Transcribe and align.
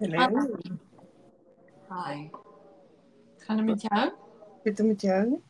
Hallo. 0.00 0.56
Hi. 1.90 2.28
Gaan 3.36 3.56
het 3.56 3.66
met 3.66 3.82
jou? 3.82 4.10
Wat 4.62 4.78
het 4.78 4.86
met 4.86 5.00
jou? 5.00 5.40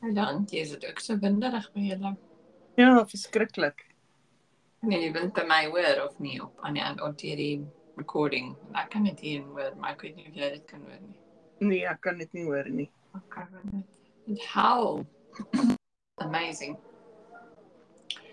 Ja, 0.00 0.12
dan 0.12 0.46
jy 0.48 0.60
is 0.60 0.70
dit 0.70 0.86
ook 0.88 0.98
so 0.98 1.18
winderig 1.18 1.66
by 1.74 1.80
julle. 1.80 2.14
Ja, 2.80 3.06
verskriklik. 3.06 3.84
Nee, 4.80 5.02
jy 5.02 5.10
wind 5.12 5.34
by 5.36 5.44
my 5.50 5.66
hoor 5.66 6.00
of 6.06 6.16
nie 6.18 6.38
op 6.42 6.64
aan 6.64 6.78
die 6.78 6.86
deur 6.96 7.42
die 7.42 7.66
recording. 8.00 8.54
Ek 8.72 8.88
kan 8.94 9.04
dit 9.04 9.20
hier 9.20 9.44
hoor, 9.44 9.76
maar 9.76 9.92
ek 9.98 10.06
weet 10.06 10.16
nie 10.16 10.30
of 10.30 10.40
jy 10.40 10.50
dit 10.54 10.64
kan 10.64 10.80
hoor 10.88 11.02
nie. 11.02 11.20
Nee, 11.58 11.84
ek 11.92 12.00
kan 12.00 12.18
dit 12.24 12.32
nie 12.32 12.46
hoor 12.48 12.70
nie. 12.72 12.88
Okay, 13.20 13.44
want 13.52 13.70
dit 13.74 14.00
dit 14.30 14.48
howl. 14.54 15.04
Amazing. 16.24 16.78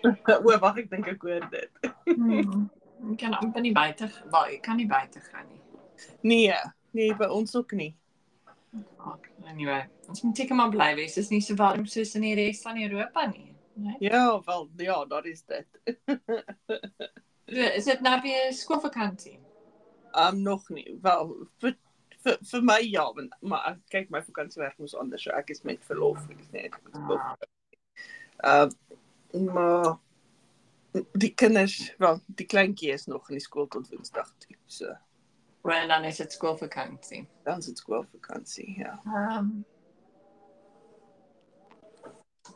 O, 0.06 0.58
wag, 0.62 0.78
ek 0.78 0.88
dink 0.88 1.12
ek 1.12 1.28
hoor 1.28 1.44
dit. 1.52 1.92
Hmm. 2.06 2.70
Ek 2.96 3.18
kan 3.20 3.36
amper 3.36 3.62
nie 3.62 3.74
buite, 3.76 4.08
wel, 4.32 4.56
ek 4.56 4.62
kan 4.64 4.80
nie 4.80 4.88
buite 4.90 5.20
gaan 5.28 5.46
nie. 5.50 5.60
Nee, 6.26 6.54
nee, 6.96 7.14
by 7.16 7.28
ons 7.32 7.54
ook 7.56 7.72
nie. 7.76 7.92
Oh, 9.00 9.16
anyway, 9.48 9.86
ons 10.08 10.22
moet 10.24 10.36
seker 10.36 10.58
maar 10.58 10.72
bly 10.72 10.94
wees. 10.98 11.14
Dit 11.14 11.24
is 11.24 11.32
nie 11.32 11.42
so 11.44 11.56
warm 11.60 11.86
soos 11.90 12.14
in 12.18 12.26
die 12.26 12.34
res 12.38 12.62
van 12.64 12.80
Europa 12.80 13.26
nie. 13.30 13.52
Nee. 13.76 13.96
Ja, 14.08 14.40
wel, 14.44 14.70
ja, 14.76 15.04
dat 15.04 15.26
is 15.28 15.44
dit. 15.44 15.66
Is 17.46 17.84
dit 17.84 18.00
nou 18.00 18.20
weer 18.22 18.52
skoolvakansie? 18.52 19.38
Um 20.12 20.40
nog 20.42 20.68
nie. 20.68 20.98
Wel, 21.02 21.34
vir 21.62 21.76
vir, 22.24 22.38
vir 22.50 22.64
my 22.64 22.78
ja, 22.82 23.04
want 23.14 23.36
maar 23.40 23.68
ek 23.70 23.82
kyk 23.92 24.10
my 24.10 24.22
vakansiewerk 24.24 24.80
moes 24.82 24.96
anders. 24.98 25.26
So 25.26 25.34
ek 25.36 25.52
is 25.54 25.62
met 25.68 25.84
verlof, 25.86 26.24
ek 26.32 26.40
is 26.42 26.50
net. 26.56 26.80
Ah. 26.96 27.36
Uh 28.40 28.66
maar 29.36 29.98
die 31.12 31.34
kinders, 31.34 31.94
wel, 31.98 32.20
die 32.26 32.46
kleintjie 32.46 32.92
is 32.92 33.06
nog 33.06 33.28
in 33.28 33.34
die 33.38 33.44
skool 33.44 33.66
tot 33.68 33.88
Woensdag 33.88 34.32
toe. 34.38 34.56
So, 34.66 34.94
Well, 35.66 35.88
dan 35.88 36.04
is 36.04 36.16
dit 36.16 36.32
skoolvakansie. 36.32 37.26
dan 37.44 37.58
is 37.58 37.66
dit 37.66 37.78
skoolvakansie, 37.78 38.78
ja. 38.78 39.00
Um, 39.04 39.64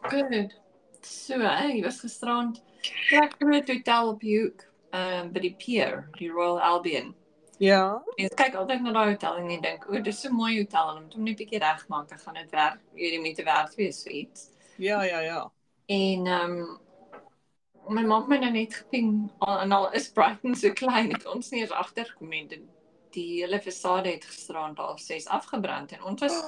good. 0.02 0.54
So, 1.02 1.38
hey, 1.40 1.82
was 1.82 2.00
gisterand 2.00 2.62
lekker 3.10 3.46
met 3.46 3.68
het 3.68 3.76
hotel 3.76 4.08
op 4.08 4.20
die 4.20 4.38
hoek, 4.40 4.64
um, 4.94 5.32
by 5.32 5.40
die 5.40 5.54
pier, 5.58 6.08
die 6.18 6.30
Royal 6.30 6.60
Albion. 6.60 7.14
Ja. 7.60 8.02
Ek 8.16 8.36
kyk 8.40 8.54
altyd 8.56 8.80
na 8.82 8.92
daai 8.92 9.10
hotel 9.10 9.36
en 9.42 9.50
dink, 9.60 9.84
o, 9.88 10.00
dis 10.00 10.20
so 10.20 10.28
'n 10.28 10.34
mooi 10.36 10.56
hotel 10.58 10.90
en 10.90 11.02
om 11.02 11.08
hom 11.12 11.24
net 11.24 11.34
'n 11.34 11.44
bietjie 11.44 11.58
regmaak, 11.60 12.08
dan 12.08 12.18
gaan 12.18 12.34
dit 12.34 12.50
werk. 12.50 12.78
Hierdie 12.94 13.20
moet 13.20 13.44
werk 13.44 13.74
wees 13.76 14.02
vir 14.02 14.12
iets. 14.12 14.50
Ja, 14.76 15.02
ja, 15.02 15.20
ja. 15.20 15.50
En 15.86 16.26
ehm 16.26 16.56
um, 16.58 16.78
my 17.90 18.02
ma 18.06 18.20
het 18.20 18.28
my 18.30 18.38
nou 18.38 18.50
net 18.54 18.74
geping 18.74 19.30
en 19.46 19.72
al 19.72 19.90
is 19.98 20.08
Brighton 20.14 20.54
so 20.54 20.70
klein, 20.72 21.10
het 21.12 21.26
ons 21.26 21.50
nie 21.50 21.60
eens 21.64 21.74
agtergekom 21.74 22.32
en 22.32 22.48
die 23.14 23.28
hele 23.42 23.58
fasade 23.60 24.12
het 24.14 24.24
gisterand 24.24 24.78
half 24.78 25.00
6 25.00 25.26
afgebrand 25.28 25.92
en 25.96 26.02
ons 26.04 26.20
was 26.22 26.40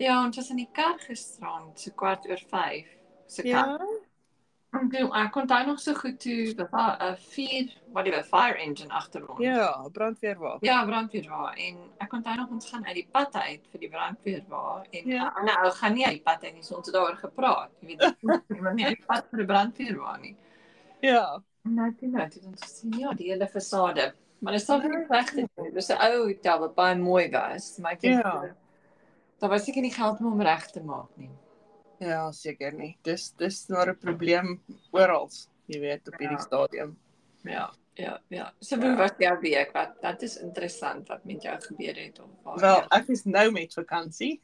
ja, 0.00 0.24
ons 0.24 0.36
was 0.40 0.50
in 0.50 0.56
die 0.56 0.68
kar 0.72 0.98
gisterand 1.06 1.78
so 1.80 1.90
kwart 1.94 2.26
oor 2.28 2.40
5. 2.50 2.86
So 3.26 3.42
Ja. 3.46 3.62
kar. 3.76 3.86
En 4.72 4.88
toe 4.88 5.08
ek 5.18 5.32
kon 5.34 5.46
daai 5.50 5.66
nog 5.66 5.80
so 5.82 5.94
goed 5.98 6.20
toe, 6.22 6.54
dat 6.54 6.70
daar 6.70 6.96
'n 7.12 7.16
4 7.16 7.72
whatever 7.92 8.22
fire 8.24 8.58
engine 8.58 8.90
agter 8.94 9.28
ons. 9.28 9.40
Ja, 9.40 9.88
brandweerwa. 9.92 10.56
Ja, 10.60 10.84
brandweerwa 10.86 11.54
en 11.56 11.76
ek 11.98 12.12
onthou 12.12 12.36
nog 12.36 12.50
ons 12.50 12.68
gaan 12.70 12.86
uit 12.86 12.94
die 12.94 13.08
pad 13.10 13.34
uit 13.34 13.66
vir 13.70 13.80
die 13.80 13.88
brandweerwa 13.88 14.84
en 14.90 15.08
Ja. 15.08 15.32
ja. 15.36 15.42
nou 15.42 15.70
gaan 15.70 15.94
nie 15.94 16.04
uit 16.06 16.14
die 16.14 16.22
pad 16.22 16.44
uit 16.44 16.54
nie, 16.54 16.62
so 16.62 16.76
ons 16.76 16.86
het 16.86 16.94
daaroor 16.94 17.16
gepraat. 17.16 17.70
Jy 17.80 17.86
weet, 17.96 18.14
jy 18.48 18.60
moet 18.62 18.74
nie 18.74 18.86
uit 18.86 18.96
die 18.96 19.06
pad 19.06 19.26
vir 19.30 19.38
die 19.38 19.46
brandweerwa 19.46 20.16
nie. 20.16 20.36
Ja. 21.00 21.42
Nou 21.62 21.94
toe 21.94 22.08
nou, 22.08 22.28
toe 22.30 22.42
ons 22.48 22.78
sien 22.80 22.98
ja, 22.98 23.12
die 23.12 23.30
hele 23.30 23.46
fasade. 23.48 24.12
Maar 24.40 24.52
dit 24.56 24.62
staan 24.62 24.80
nie 24.90 25.06
reg 25.08 25.28
te 25.30 25.44
doen. 25.56 25.72
Dis 25.74 25.88
'n 25.90 25.98
ou 26.00 26.26
hotel 26.26 26.58
wat 26.58 26.74
baie 26.74 26.96
mooi 26.96 27.30
was, 27.30 27.78
maar 27.78 27.92
ek 27.92 28.00
dink 28.00 28.22
Ja. 28.24 28.54
daar 29.38 29.50
was 29.50 29.64
seker 29.64 29.82
nie 29.82 29.92
geld 29.92 30.18
om 30.20 30.26
hom 30.30 30.40
reg 30.40 30.70
te 30.70 30.80
maak 30.82 31.08
nie. 31.16 31.30
Ja, 31.98 32.30
seker 32.32 32.72
nie. 32.72 32.96
Dis 33.02 33.32
dis 33.36 33.66
maar 33.68 33.88
'n 33.90 33.96
probleem 33.98 34.62
oral, 34.92 35.28
jy 35.66 35.80
weet, 35.80 36.08
op 36.08 36.14
hierdie 36.18 36.36
Ja. 36.38 36.42
stadium. 36.42 36.96
Ja, 37.44 37.70
ja, 37.94 38.20
ja. 38.28 38.52
So 38.60 38.76
Ja. 38.76 38.82
hoe 38.82 38.96
was 38.96 39.10
jou 39.18 39.38
week? 39.40 39.72
Wat 39.72 40.00
dat 40.02 40.22
is 40.22 40.36
interessant 40.36 41.08
wat 41.08 41.24
met 41.24 41.42
jou 41.42 41.60
gebeur 41.60 41.94
het 41.96 42.18
of 42.20 42.28
waar? 42.42 42.58
Wel, 42.58 42.86
ek 42.90 43.08
is 43.08 43.24
nou 43.24 43.50
met 43.50 43.74
vakansie. 43.74 44.40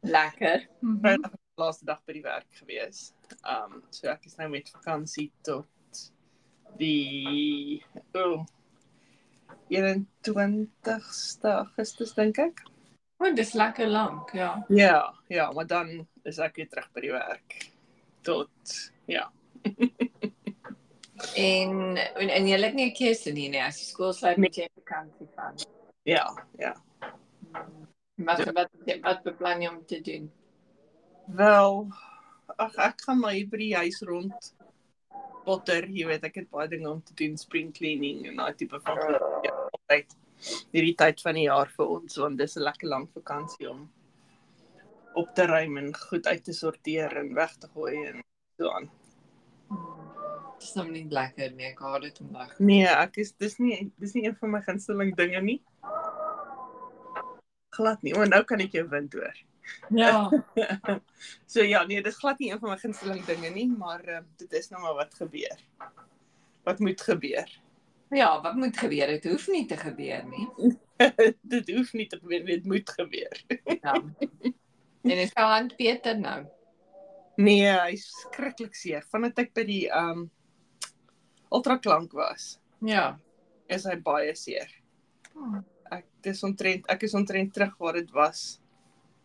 lekker. 0.00 0.66
Vrydag 0.80 1.32
is 1.32 1.38
die 1.40 1.47
laaste 1.58 1.86
dag 1.88 2.00
by 2.06 2.16
die 2.16 2.24
werk 2.24 2.48
gewees. 2.60 3.12
Um 3.42 3.82
so 3.90 4.08
ek 4.12 4.26
is 4.26 4.38
nou 4.38 4.48
met 4.52 4.70
vakansie 4.74 5.30
tot 5.46 5.66
die 6.78 7.82
oh 8.14 8.46
21ste 9.68 11.52
Augustus 11.52 12.14
dink 12.16 12.38
ek. 12.42 12.62
O, 13.18 13.32
dis 13.34 13.52
lekker 13.58 13.90
lank, 13.90 14.30
ja. 14.32 14.52
Ja, 14.70 15.14
ja, 15.28 15.50
maar 15.52 15.66
dan 15.66 16.06
is 16.24 16.38
ek 16.38 16.60
weer 16.60 16.68
terug 16.70 16.86
by 16.94 17.02
die 17.02 17.12
werk. 17.12 17.58
Tot 18.26 18.74
ja. 19.10 19.26
En 21.34 21.96
en, 21.98 22.28
en 22.30 22.44
jy 22.46 22.58
het 22.62 22.74
nie 22.74 22.90
'n 22.90 22.94
keuse 22.94 23.32
nie, 23.34 23.48
nee, 23.50 23.62
as 23.62 23.80
die 23.80 23.88
skool 23.88 24.12
sluit 24.14 24.38
met 24.38 24.54
jy 24.54 24.68
vakansie 24.74 25.26
van. 25.34 25.56
Ja, 26.06 26.24
ja. 26.58 26.74
Wat 28.22 28.44
wat 28.54 28.70
wat 29.02 29.22
beplan 29.24 29.62
jy 29.62 29.68
om 29.68 29.80
te 29.86 30.00
doen? 30.00 30.30
Wel, 31.28 31.88
ag 32.56 32.76
ek 32.80 33.02
gaan 33.04 33.18
maar 33.20 33.34
hier 33.36 33.48
by 33.50 33.58
die 33.60 33.74
huis 33.76 34.00
rond 34.08 34.54
potter, 35.44 35.84
jy 35.92 36.06
weet, 36.08 36.24
ek 36.24 36.40
het 36.42 36.48
baie 36.52 36.68
dinge 36.68 36.88
om 36.90 37.02
te 37.04 37.14
doen, 37.16 37.36
spring 37.40 37.68
cleaning 37.76 38.24
en 38.28 38.40
daai 38.40 38.56
tipe 38.56 38.80
van 38.84 39.00
ja, 39.44 39.52
tyd. 39.90 40.14
Hierdie 40.72 40.94
tyd 40.96 41.20
van 41.24 41.36
die 41.36 41.46
jaar 41.48 41.70
vir 41.74 41.92
ons, 41.98 42.16
want 42.20 42.38
dis 42.38 42.56
'n 42.56 42.64
lekker 42.64 42.88
lang 42.88 43.08
vakansie 43.12 43.68
om 43.70 43.88
op 45.18 45.34
te 45.34 45.46
ruim 45.46 45.76
en 45.76 45.92
goed 45.94 46.26
uit 46.26 46.44
te 46.44 46.52
sorteer 46.52 47.16
en 47.16 47.34
weg 47.34 47.56
te 47.56 47.68
gooi 47.74 47.96
en 48.06 48.22
so 48.56 48.70
aan. 48.70 48.90
Dis 50.58 50.74
nou 50.74 50.86
nie 50.90 51.06
lekker 51.10 51.52
nie, 51.52 51.66
ek 51.72 51.80
haat 51.80 52.02
dit 52.02 52.18
vandag. 52.18 52.54
Nee, 52.58 52.86
ek 52.86 53.18
is 53.24 53.32
dis 53.32 53.58
nie 53.58 53.92
dis 53.98 54.14
nie 54.14 54.26
een 54.26 54.36
van 54.40 54.50
my 54.50 54.62
gunsteling 54.62 55.14
dinge 55.16 55.42
nie. 55.42 55.60
Glad 57.76 58.02
nie. 58.02 58.14
O, 58.14 58.24
nou 58.24 58.42
kan 58.44 58.60
ek 58.60 58.72
jou 58.72 58.88
wind 58.88 59.14
hoor. 59.14 59.36
Ja. 59.90 60.30
so 61.52 61.62
ja, 61.62 61.84
nee, 61.86 62.02
dis 62.02 62.18
glad 62.20 62.38
nie 62.38 62.50
een 62.52 62.60
van 62.60 62.70
my 62.70 62.76
gunsteling 62.80 63.24
dinge 63.24 63.50
nie, 63.54 63.68
maar 63.68 64.04
uh, 64.08 64.20
dit 64.36 64.52
is 64.52 64.68
nou 64.72 64.82
maar 64.82 64.94
wat 64.94 65.14
gebeur. 65.14 65.64
Wat 66.68 66.78
moet 66.84 67.00
gebeur? 67.00 67.48
Ja, 68.10 68.40
wat 68.42 68.54
moet 68.56 68.76
gebeur? 68.76 69.06
Dit 69.06 69.24
hoef 69.24 69.48
nie 69.52 69.66
te 69.66 69.76
gebeur 69.76 70.24
nie. 70.28 70.76
dit 71.54 71.70
hoef 71.76 71.92
nie 71.92 72.06
te 72.06 72.18
gebeur, 72.20 72.44
dit 72.44 72.64
moet 72.64 72.90
gebeur. 72.90 73.44
Ja. 73.80 73.96
En 75.08 75.16
is 75.22 75.30
jou 75.32 75.44
hand 75.46 75.76
beter 75.78 76.18
nou? 76.18 76.42
Nee, 77.38 77.70
hy's 77.70 78.08
skrikkelik 78.26 78.74
seer. 78.76 79.04
Vandat 79.08 79.38
ek 79.40 79.52
by 79.56 79.62
die 79.64 79.84
um 79.94 80.26
ultraklank 81.54 82.12
was, 82.18 82.58
Ja. 82.84 83.14
is 83.70 83.86
hy 83.88 83.94
baie 84.04 84.34
seer. 84.36 84.68
Oh. 85.36 85.62
Ek 85.94 86.04
dis 86.26 86.42
ontrent 86.44 86.88
ek 86.92 87.06
is 87.06 87.14
ontrent 87.16 87.54
terug 87.54 87.78
waar 87.80 87.96
dit 87.96 88.10
was 88.12 88.58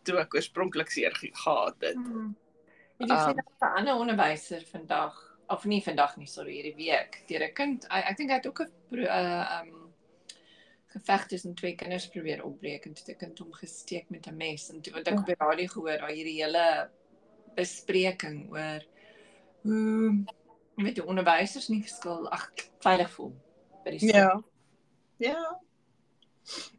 toe 0.04 0.18
ek 0.22 0.34
oorspronklik 0.34 0.90
seer 0.90 1.14
ge- 1.14 1.32
gehad 1.34 1.76
het. 1.80 1.96
Ek 1.96 3.08
het 3.08 3.10
Um, 3.10 3.16
gesien 3.16 3.36
dat 3.36 3.46
'n 3.60 3.76
ander 3.78 3.94
onderwyser 3.94 4.62
vandag 4.70 5.20
of 5.48 5.64
nie 5.64 5.82
vandag 5.82 6.16
nie, 6.16 6.26
sorry, 6.26 6.52
hierdie 6.52 6.74
week, 6.76 7.22
deur 7.28 7.42
'n 7.48 7.52
kind, 7.54 7.84
ek 7.90 8.04
ek 8.10 8.16
dink 8.16 8.30
hy 8.30 8.36
het 8.36 8.46
ook 8.46 8.60
'n 8.60 8.98
uh 8.98 9.60
um 9.62 9.92
geveg 10.94 11.26
tussen 11.26 11.54
twee 11.54 11.74
kinders 11.74 12.08
probeer 12.08 12.44
opbreek 12.44 12.86
en 12.86 12.94
toe 12.94 13.14
'n 13.14 13.18
kind 13.18 13.38
hom 13.38 13.52
gesteek 13.52 14.10
met 14.10 14.26
'n 14.26 14.36
mes 14.36 14.70
en 14.70 14.80
toe 14.80 14.94
het 14.94 15.08
ek 15.08 15.18
op 15.18 15.26
die 15.26 15.34
radio 15.38 15.66
gehoor 15.66 15.98
daai 15.98 16.14
hierdie 16.14 16.42
hele 16.44 16.90
bespreking 17.56 18.50
oor 18.50 18.80
hoe 19.62 20.24
jy 20.76 20.84
weet 20.84 20.94
die 20.94 21.06
onderwysers 21.06 21.68
nie 21.68 21.82
geskil 21.82 22.28
ag 22.30 22.50
veilig 22.80 23.10
voel 23.10 23.32
by 23.84 23.90
die 23.90 23.98
skool. 23.98 24.20
Ja. 24.20 24.42
Ja. 25.18 25.60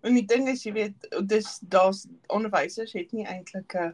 En 0.06 0.14
die 0.14 0.26
ding 0.30 0.48
is 0.50 0.64
jy 0.66 0.74
weet, 0.76 1.08
dis 1.26 1.60
daar's 1.74 2.06
onderwysers 2.34 2.94
het 2.94 3.14
nie 3.14 3.26
eintlik 3.26 3.76
'n 3.76 3.94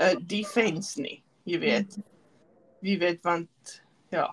'n 0.00 0.26
defense 0.26 1.00
nie, 1.00 1.22
jy 1.44 1.58
weet. 1.58 1.98
Jy 2.80 2.98
weet 2.98 3.22
want 3.24 3.82
ja, 4.12 4.28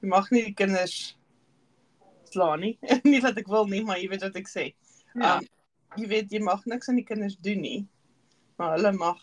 jy 0.00 0.08
mag 0.08 0.30
nie 0.30 0.44
die 0.50 0.54
kinders 0.54 1.16
slaan 2.30 2.60
nie. 2.60 2.78
nie 3.12 3.20
dat 3.20 3.38
ek 3.38 3.48
wil 3.48 3.66
nie, 3.66 3.82
maar 3.84 3.98
jy 3.98 4.08
weet 4.10 4.26
wat 4.28 4.36
ek 4.36 4.50
sê. 4.50 4.70
Ja. 5.14 5.38
Um, 5.38 5.48
jy 5.96 6.06
weet 6.06 6.32
jy 6.32 6.42
mag 6.42 6.64
niks 6.70 6.88
aan 6.88 7.00
die 7.00 7.06
kinders 7.06 7.36
doen 7.42 7.60
nie, 7.60 7.80
maar 8.58 8.76
hulle 8.76 8.92
mag 8.92 9.18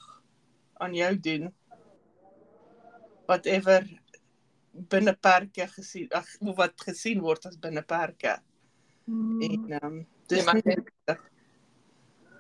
aan 0.84 0.94
jou 0.94 1.13
doen 1.16 1.48
whatever 3.28 3.84
binne 4.92 5.13
perke 5.13 5.68
gesien 5.74 6.12
ag 6.16 6.28
wat 6.57 6.75
gesien 6.86 7.22
word 7.24 7.48
as 7.50 7.57
binne 7.60 7.84
perke. 7.84 8.38
Mm. 9.07 9.42
En 9.42 9.71
ehm 9.71 9.86
um, 9.86 10.07
dis 10.27 10.45
maar 10.45 10.56
nie 10.56 10.63
dit- 10.75 11.19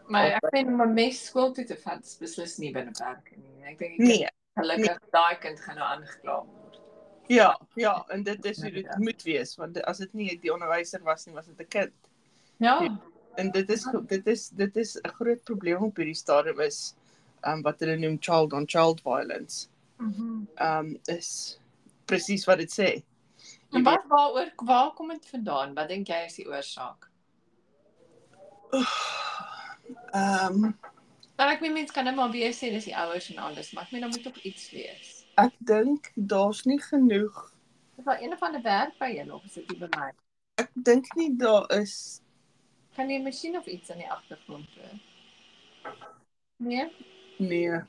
Maar 0.07 0.25
ek 0.37 0.47
vind 0.51 0.69
'n 0.69 0.93
mes 0.93 1.25
skool 1.25 1.51
toe 1.53 1.65
te 1.65 1.75
vat 1.75 2.03
is 2.05 2.17
beslis 2.19 2.57
nie 2.59 2.71
binne 2.71 2.91
perke 2.91 3.35
nie. 3.35 3.63
Ek 3.65 3.77
dink 3.79 3.95
kind- 3.97 4.07
nee, 4.07 4.27
gelukkig 4.55 4.99
daai 5.11 5.35
kind 5.39 5.59
gaan 5.59 5.75
nou 5.75 5.87
aangekla 5.87 6.35
word. 6.45 6.79
ja, 7.27 7.59
ja, 7.75 8.05
en 8.09 8.23
dit 8.23 8.45
is 8.45 8.61
hoe 8.61 8.71
dit 8.71 8.97
moet 8.99 9.23
wees 9.23 9.55
want 9.57 9.81
as 9.83 9.97
dit 9.97 10.13
nie 10.13 10.39
die 10.41 10.53
onderwyser 10.53 11.03
was 11.03 11.25
nie, 11.25 11.35
was 11.35 11.45
dit 11.45 11.59
'n 11.59 11.67
kind. 11.67 11.93
Ja. 12.57 12.81
Ja. 12.83 12.99
En 13.35 13.51
dit 13.51 13.69
is 13.69 13.85
dit 14.07 14.27
is 14.27 14.49
dit 14.49 14.75
is 14.77 14.95
'n 15.03 15.09
groot 15.09 15.43
probleem 15.43 15.83
op 15.83 15.95
hierdie 15.97 16.15
stadium 16.15 16.59
is 16.59 16.95
um 17.45 17.61
wat 17.61 17.79
hulle 17.79 17.97
noem 17.97 18.17
child 18.19 18.53
on 18.53 18.65
child 18.67 19.01
violence. 19.01 19.67
Mhm. 19.99 20.47
Um 20.59 20.97
is 21.07 21.59
presies 22.05 22.45
wat 22.45 22.57
dit 22.57 22.71
sê. 22.79 23.03
En 23.71 23.83
wat 23.83 24.03
waaroor 24.07 24.51
waar 24.55 24.93
kom 24.93 25.07
dit 25.07 25.27
vandaan? 25.27 25.73
Wat 25.73 25.87
dink 25.87 26.07
jy 26.07 26.19
is 26.25 26.37
die 26.39 26.47
oorsaak? 26.47 27.09
Um 30.13 30.61
Want 31.37 31.51
ek 31.53 31.59
weet 31.61 31.73
mense 31.73 31.93
kan 31.93 32.07
net 32.09 32.15
maar 32.17 32.31
weer 32.33 32.53
sê 32.55 32.71
dis 32.73 32.87
die 32.89 32.95
ouers 32.97 33.27
en 33.29 33.37
alles, 33.45 33.67
maar 33.71 33.83
ek 33.85 33.91
meen 33.93 34.01
dan 34.07 34.09
moet 34.09 34.27
ook 34.27 34.39
iets 34.49 34.71
wees. 34.73 35.11
ek 35.37 35.53
dink 35.69 36.09
daar's 36.15 36.63
nie 36.65 36.79
genoeg. 36.81 37.35
Is 37.97 38.05
daar 38.05 38.21
een 38.21 38.33
of 38.33 38.41
ander 38.41 38.61
werk 38.61 38.95
by 38.97 39.11
julle 39.13 39.35
of 39.35 39.43
is 39.45 39.53
dit 39.59 39.75
by 39.77 39.89
my? 39.93 40.07
Ek 40.57 40.71
dink 40.73 41.11
nie 41.15 41.35
daar 41.37 41.69
is 41.77 42.21
Kan 42.97 43.09
jy 43.13 43.19
'n 43.19 43.23
masjien 43.23 43.57
of 43.57 43.67
iets 43.69 43.89
in 43.93 44.01
die 44.01 44.09
agtergrond 44.09 44.73
hoor? 44.79 44.97
Nee, 46.57 46.89
nee. 47.37 47.81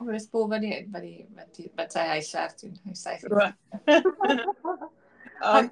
of 0.00 0.08
is 0.08 0.26
Paul 0.28 0.48
wat 0.48 0.60
die 0.60 0.88
wat 0.92 1.02
die 1.02 1.26
wat 1.36 1.54
die 1.56 1.70
wat 1.76 1.92
sy 1.92 2.04
huis 2.14 2.32
werk 2.32 2.58
doen. 2.60 2.76
Hy 2.84 2.94
sê 2.96 3.16
um, 5.42 5.70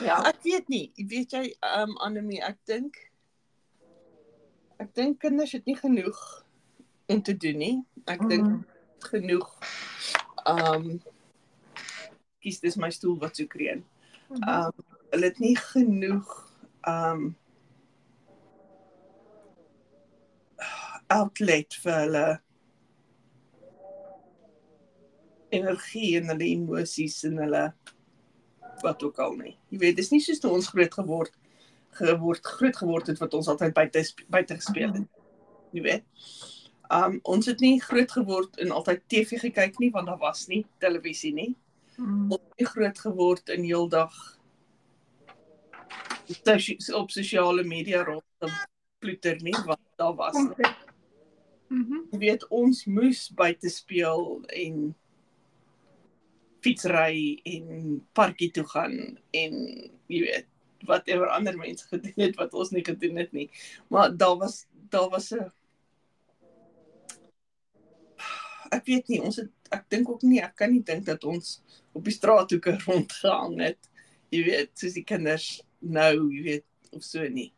ja. 0.00 0.16
Ek 0.28 0.42
weet 0.44 0.68
nie, 0.68 0.92
weet 0.96 1.32
jy 1.32 1.44
um 1.80 1.96
Annelie, 2.04 2.42
ek 2.44 2.58
dink 2.68 2.96
ek 4.82 4.90
dink 4.94 5.20
kinders 5.22 5.52
het 5.56 5.64
nie 5.66 5.76
genoeg 5.78 6.18
om 7.08 7.22
te 7.24 7.32
doen 7.36 7.58
nie. 7.58 7.76
Ek 8.06 8.20
dink 8.28 8.44
Mhm. 8.44 8.64
genoeg 9.06 9.48
um 10.46 11.00
kies 12.42 12.60
dis 12.60 12.76
my 12.76 12.90
stoel 12.90 13.16
wat 13.18 13.36
so 13.36 13.46
kreun. 13.46 13.84
Mhm. 14.28 14.48
Um 14.48 14.72
hulle 15.10 15.24
het 15.30 15.38
nie 15.40 15.56
genoeg 15.56 16.34
um 16.86 17.36
outlet 21.08 21.74
vir 21.84 21.98
hulle 22.02 22.26
energie 25.54 26.16
en 26.18 26.32
hulle 26.32 26.48
emosies 26.50 27.20
en 27.28 27.38
hulle 27.44 27.64
wat 28.82 29.02
ook 29.02 29.18
al 29.18 29.36
nie. 29.36 29.56
Jy 29.68 29.78
weet, 29.78 29.96
dis 29.96 30.10
nie 30.10 30.20
soos 30.20 30.40
toe 30.42 30.50
ons 30.50 30.68
groot 30.68 30.94
geword 30.94 31.34
geword 31.96 32.46
groot 32.46 32.76
geword 32.76 33.06
het 33.06 33.18
wat 33.22 33.34
ons 33.34 33.48
altyd 33.48 33.74
buite 33.74 34.02
buite 34.32 34.58
gespeel 34.58 34.92
het. 34.92 35.08
Jy 35.72 35.82
weet. 35.86 36.04
Um 36.92 37.18
ons 37.22 37.48
het 37.50 37.62
nie 37.64 37.80
groot 37.82 38.12
geword 38.12 38.58
en 38.62 38.74
altyd 38.74 39.04
TV 39.10 39.40
gekyk 39.46 39.78
nie 39.82 39.90
want 39.94 40.10
daar 40.10 40.20
was 40.22 40.46
nie 40.52 40.64
televisie 40.82 41.32
nie. 41.34 41.52
Mhm. 41.96 42.32
Ons 42.36 42.56
het 42.56 42.68
groot 42.68 42.98
geword 42.98 43.54
in 43.54 43.64
heeldag 43.64 44.14
op 46.92 47.10
sosiale 47.10 47.62
media 47.64 48.02
rond 48.04 48.24
te 48.38 48.50
ploeter 48.98 49.40
nie 49.42 49.56
want 49.64 49.80
daar 49.96 50.14
was 50.14 50.34
nie. 50.34 50.74
Mhm. 51.68 52.06
Jy 52.12 52.18
weet 52.18 52.46
ons 52.48 52.84
moes 52.84 53.28
buite 53.34 53.70
speel 53.70 54.44
en 54.46 54.94
fietsry 56.66 57.40
en 57.46 58.00
parkie 58.16 58.50
toe 58.54 58.66
gaan 58.74 58.96
en 59.30 59.52
jy 60.10 60.20
weet 60.26 60.48
whatever 60.86 61.30
ander 61.34 61.56
mense 61.58 61.86
gedoen 61.90 62.26
het 62.26 62.36
wat 62.38 62.54
ons 62.54 62.72
nie 62.74 62.84
gedoen 62.84 63.22
het 63.22 63.32
nie. 63.32 63.48
Maar 63.88 64.16
daar 64.16 64.36
was 64.42 64.64
daar 64.90 65.08
was 65.10 65.32
'n 65.32 65.50
ek 68.70 68.84
weet 68.86 69.08
nie, 69.08 69.20
ons 69.22 69.36
het 69.36 69.50
ek 69.70 69.84
dink 69.90 70.08
ook 70.10 70.22
nie, 70.22 70.40
ek 70.42 70.56
kan 70.56 70.72
nie 70.72 70.82
dink 70.82 71.06
dat 71.06 71.24
ons 71.24 71.60
op 71.92 72.04
die 72.04 72.14
straathoeke 72.14 72.76
rondgehang 72.86 73.60
het. 73.60 73.90
Jy 74.34 74.42
weet, 74.44 74.72
soos 74.78 74.96
die 74.98 75.04
kinders 75.06 75.62
nou, 75.78 76.30
jy 76.32 76.42
weet, 76.42 76.66
of 76.90 77.04
so 77.04 77.22
nie. 77.28 77.52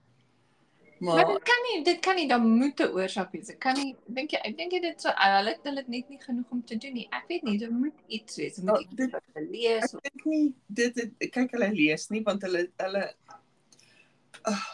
Maar 1.00 1.14
Maar 1.16 1.26
dit 1.34 1.42
kan 1.42 1.60
nie 1.66 1.84
dit 1.84 2.00
kan 2.00 2.16
nie 2.16 2.28
dan 2.28 2.48
moet 2.58 2.80
'n 2.80 2.90
oorsaak 2.96 3.32
wees. 3.32 3.46
Dit 3.46 3.58
kan 3.58 3.74
nie 3.74 3.94
dink 4.06 4.30
jy 4.30 4.38
ek 4.44 4.56
dink 4.58 4.72
jy 4.72 4.80
dit 4.80 5.00
so 5.00 5.08
hulle 5.14 5.50
het 5.50 5.64
hulle 5.64 5.84
net 5.86 6.08
nie 6.08 6.18
genoeg 6.18 6.50
om 6.50 6.64
te 6.64 6.76
doen 6.76 6.92
nie. 6.92 7.08
Ek 7.12 7.24
weet 7.28 7.42
nie, 7.42 7.58
dit 7.58 7.70
moet 7.70 7.94
iets 8.08 8.36
wees. 8.36 8.54
Dit 8.56 8.64
moet 8.64 8.74
Ja, 8.80 8.82
iets 8.86 8.94
dit- 8.96 9.10
wat 9.12 9.22
hulle 9.34 9.46
lees 9.50 9.94
ek 9.94 10.02
dink 10.02 10.24
nie 10.26 10.54
dit 10.66 10.94
het, 10.96 11.30
kyk 11.32 11.50
hulle 11.50 11.70
lees 11.72 12.08
nie 12.10 12.22
want 12.22 12.42
hulle 12.42 12.70
hulle 12.76 13.14
uh, 14.48 14.64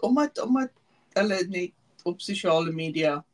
omdat 0.00 0.38
omdat 0.38 0.70
hulle 1.14 1.46
net 1.48 1.72
op 2.04 2.20
sosiale 2.20 2.70
media 2.72 3.24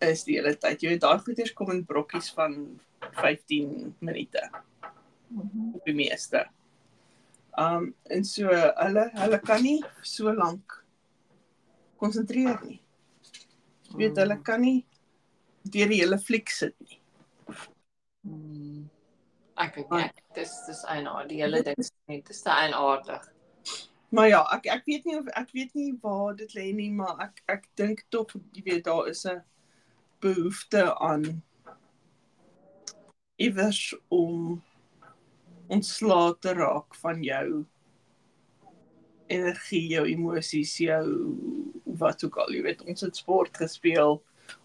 is 0.00 0.24
die 0.24 0.34
hele 0.36 0.56
tyd. 0.58 0.80
Jy 0.82 0.88
weet 0.88 1.00
daai 1.00 1.18
goeders 1.18 1.52
kom 1.52 1.70
in 1.70 1.84
brokkies 1.86 2.30
van 2.34 2.80
15 3.12 3.94
minute 4.00 4.50
Mhm. 5.28 5.74
op 5.74 5.84
die 5.84 5.94
meeste. 5.94 6.46
Um 7.58 7.94
en 8.10 8.24
so 8.24 8.48
hulle 8.52 9.10
hulle 9.14 9.38
kan 9.40 9.62
nie 9.62 9.82
so 10.02 10.32
lank 10.32 10.84
konsentreer 11.98 12.58
nie. 12.66 12.82
Jy 13.90 13.96
weet 14.02 14.16
hulle 14.20 14.36
kan 14.44 14.60
nie 14.60 14.84
deur 15.64 15.88
die 15.88 16.00
hele 16.02 16.18
fliek 16.18 16.50
sit 16.50 16.74
nie. 16.80 17.00
Mm. 18.26 18.88
Ek 19.56 19.74
weet 19.76 19.90
nie. 19.90 20.02
ek- 20.04 20.22
Dis 20.36 20.52
dis 20.66 20.82
eienaardig. 20.84 21.28
Die 21.30 21.40
hele 21.40 21.62
ding 21.64 21.78
is 21.80 21.90
net 22.08 22.26
dis 22.28 22.42
te 22.42 22.50
eienaardig. 22.52 23.22
Maar 24.12 24.28
ja, 24.28 24.42
ek 24.52 24.66
ek 24.66 24.84
weet 24.86 25.04
nie 25.08 25.16
of 25.18 25.26
ek 25.34 25.48
weet 25.56 25.74
nie 25.74 25.92
waar 26.02 26.34
dit 26.36 26.52
lê 26.54 26.72
nie, 26.74 26.90
maar 26.90 27.16
ek 27.24 27.40
ek 27.48 27.64
dink 27.76 28.04
tog 28.10 28.34
jy 28.52 28.62
weet 28.66 28.84
daar 28.84 29.08
is 29.08 29.24
'n 29.24 29.40
behoefte 30.20 30.84
aan 31.00 31.42
iewers 33.40 33.94
om 34.08 34.62
ontslae 35.72 36.36
te 36.40 36.54
raak 36.54 36.94
van 37.02 37.22
jou 37.24 37.64
energie, 39.26 39.88
jou 39.90 40.04
emosies, 40.06 40.76
jou 40.78 41.04
wat 41.98 42.24
ook 42.24 42.36
al, 42.42 42.52
jy 42.54 42.62
weet, 42.62 42.84
ons 42.86 43.02
het 43.06 43.16
sport 43.18 43.56
gespeel 43.58 44.20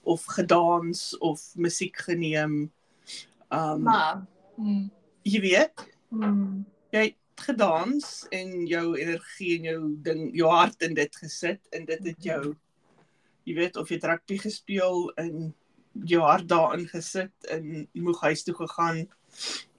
of 0.06 0.26
gedans 0.36 1.18
of 1.18 1.42
musiek 1.56 1.98
geneem. 2.06 2.72
Um 3.50 3.88
Maar 3.88 4.26
mm. 4.56 4.92
jy 5.24 5.42
weet, 5.42 5.88
Mm. 6.12 6.66
jy 6.92 7.04
het 7.06 7.46
gedans 7.46 8.26
en 8.36 8.66
jou 8.68 8.98
energie 9.00 9.54
en 9.58 9.64
jou 9.64 9.96
ding, 10.04 10.26
jou 10.36 10.50
hart 10.52 10.84
in 10.84 10.94
dit 10.94 11.16
gesit 11.16 11.62
en 11.72 11.86
dit 11.86 12.04
het 12.04 12.24
jou 12.24 12.56
jy 13.48 13.56
weet 13.56 13.78
of 13.80 13.90
jy 13.90 14.00
rugby 14.04 14.38
gespeel 14.42 15.08
en 15.22 15.54
jou 16.08 16.22
hart 16.22 16.50
daarin 16.52 16.86
gesit 16.92 17.48
en 17.50 17.88
moeg 17.94 18.22
huis 18.28 18.44
toe 18.44 18.56
gegaan 18.60 19.08